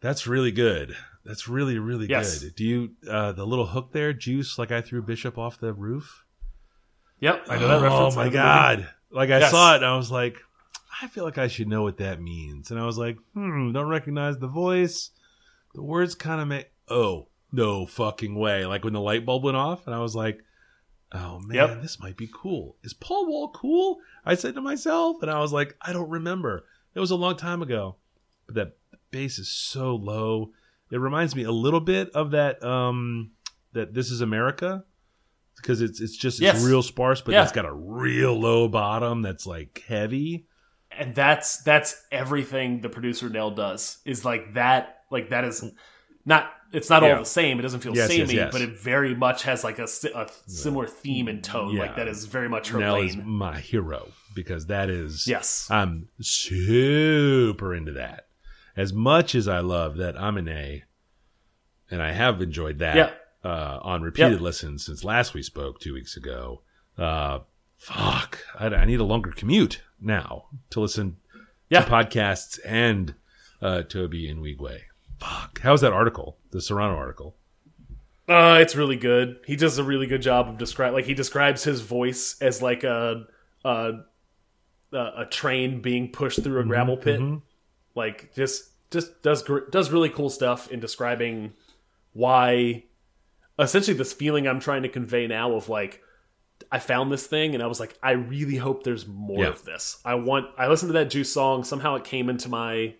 [0.00, 0.94] That's really good.
[1.24, 2.38] That's really really Yes.
[2.40, 2.54] good.
[2.54, 4.58] Do you uh the little hook there, juice?
[4.58, 6.24] Like I threw Bishop off the roof.
[7.20, 8.14] Yep, I know that reference.
[8.14, 8.36] Oh my know the movie.
[8.36, 8.88] god!
[9.10, 9.50] Like I Yes.
[9.50, 10.36] saw it, and I was like,
[11.02, 12.70] I feel like I should know what that means.
[12.70, 15.10] And I was like, hmm, don't recognize the voice.
[15.74, 16.70] The words kind of make.
[16.88, 18.66] Oh no, fucking way!
[18.66, 20.40] Like when the light bulb went off, and I was like,
[21.12, 21.82] oh man, Yep.
[21.82, 22.76] this might be cool.
[22.82, 23.98] Is Paul Wall cool?
[24.24, 26.64] I said to myself, and I was like, I don't remember.
[26.94, 27.96] It was a long time ago,
[28.46, 28.76] but that
[29.10, 30.50] bass is so low.
[30.90, 32.62] It reminds me a little bit of that.
[32.64, 33.32] Um,
[33.74, 34.84] that this is America
[35.56, 36.64] because it's it's just it's Yes.
[36.64, 37.42] real sparse, but Yeah.
[37.42, 40.46] it's got a real low bottom that's like heavy.
[40.98, 45.64] And that's that's everything the producer Nell does is like that like that is
[46.24, 47.12] not it's not Yeah.
[47.14, 48.52] all the same it doesn't feel Yes, yes, samey yes.
[48.52, 49.84] but it very much has like a,
[50.14, 51.80] a similar theme and tone Yeah.
[51.82, 55.66] like that is very much her Nell lane is my hero because that is yes
[55.70, 58.26] I'm super into that.
[58.76, 60.84] As much as I love that I'm an A,
[61.90, 63.10] and I have enjoyed that Yeah.
[63.50, 64.40] uh, on repeated Yep.
[64.40, 66.62] listens since last we spoke two weeks ago.
[66.96, 67.40] Uh,
[67.76, 71.16] fuck, I, I need a longer commute now to listen
[71.70, 71.82] Yeah.
[71.84, 73.14] to podcasts and
[73.60, 74.80] uh, Toby and Wigway.
[75.18, 76.36] Fuck, how's that article?
[76.50, 77.34] The Serrano article.
[78.28, 81.64] uh it's really good he does a really good job of describe like he describes
[81.64, 83.24] his voice as like a
[83.64, 83.92] a
[84.92, 87.20] a, train being pushed through a Mm-hmm, gravel pit
[87.94, 91.52] like just just does gr- does really cool stuff in describing
[92.12, 92.84] why
[93.58, 96.00] essentially this feeling I'm trying to convey now of like
[96.70, 99.48] I found this thing and I was like I really hope there's more Yeah.
[99.50, 100.00] of this.
[100.04, 102.94] I want I listened to that Juice song somehow it came into my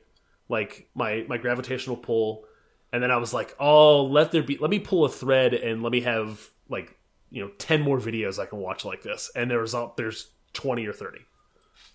[0.49, 2.45] like my my gravitational pull
[2.93, 5.83] and then I was like oh let there be let me pull a thread and
[5.83, 6.97] let me have like
[7.31, 10.87] you know 10 more videos I can watch like this and there's up there's 20
[10.87, 11.19] or 30.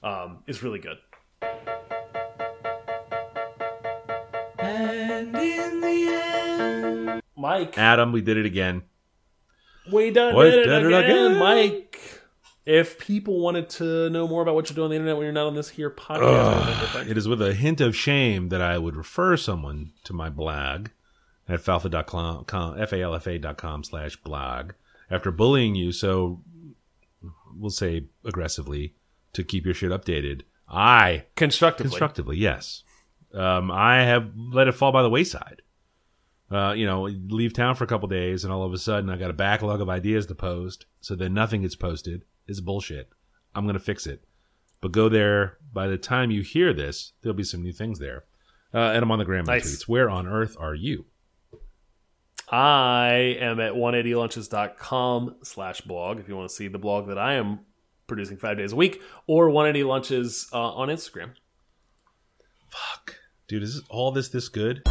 [0.03, 0.97] Um it's really good.
[4.59, 8.83] And in the end, Mike, Adam, we did it again.
[9.91, 11.25] We done We did it, did it again.
[11.31, 11.37] again.
[11.39, 12.19] Mike.
[12.65, 15.33] If people wanted to know more about what you're doing on the internet when you're
[15.33, 17.09] not on this here podcast, what would they think?
[17.09, 20.87] It is with a hint of shame that I would refer someone to my blog
[21.49, 24.71] at falfa.com, F-A-L-F-A.com slash blog
[25.09, 26.41] after bullying you so,
[27.53, 28.95] we'll say aggressively,
[29.33, 30.43] to keep your shit updated.
[30.69, 31.89] I, constructively.
[31.89, 32.83] constructively, yes.
[33.33, 35.62] Um, I have let it fall by the wayside.
[36.51, 39.17] Uh, you know, leave town for a couple days, and all of a sudden I
[39.17, 40.85] got a backlog of ideas to post.
[41.01, 42.25] So then nothing gets posted.
[42.47, 43.09] It's bullshit.
[43.55, 44.23] I'm gonna fix it.
[44.81, 45.57] But go there.
[45.71, 48.25] By the time you hear this, there'll be some new things there.
[48.73, 49.65] Uh, and I'm on the gram Nice.
[49.83, 49.87] tweets.
[49.87, 51.05] Where on earth are you?
[52.51, 57.35] I am at 180lunches.com slash blog if you want to see the blog that I
[57.35, 57.59] am
[58.05, 61.31] producing five days a week, or 180 lunches uh, on Instagram.
[62.69, 63.15] Fuck,
[63.47, 64.83] dude, is all this this good?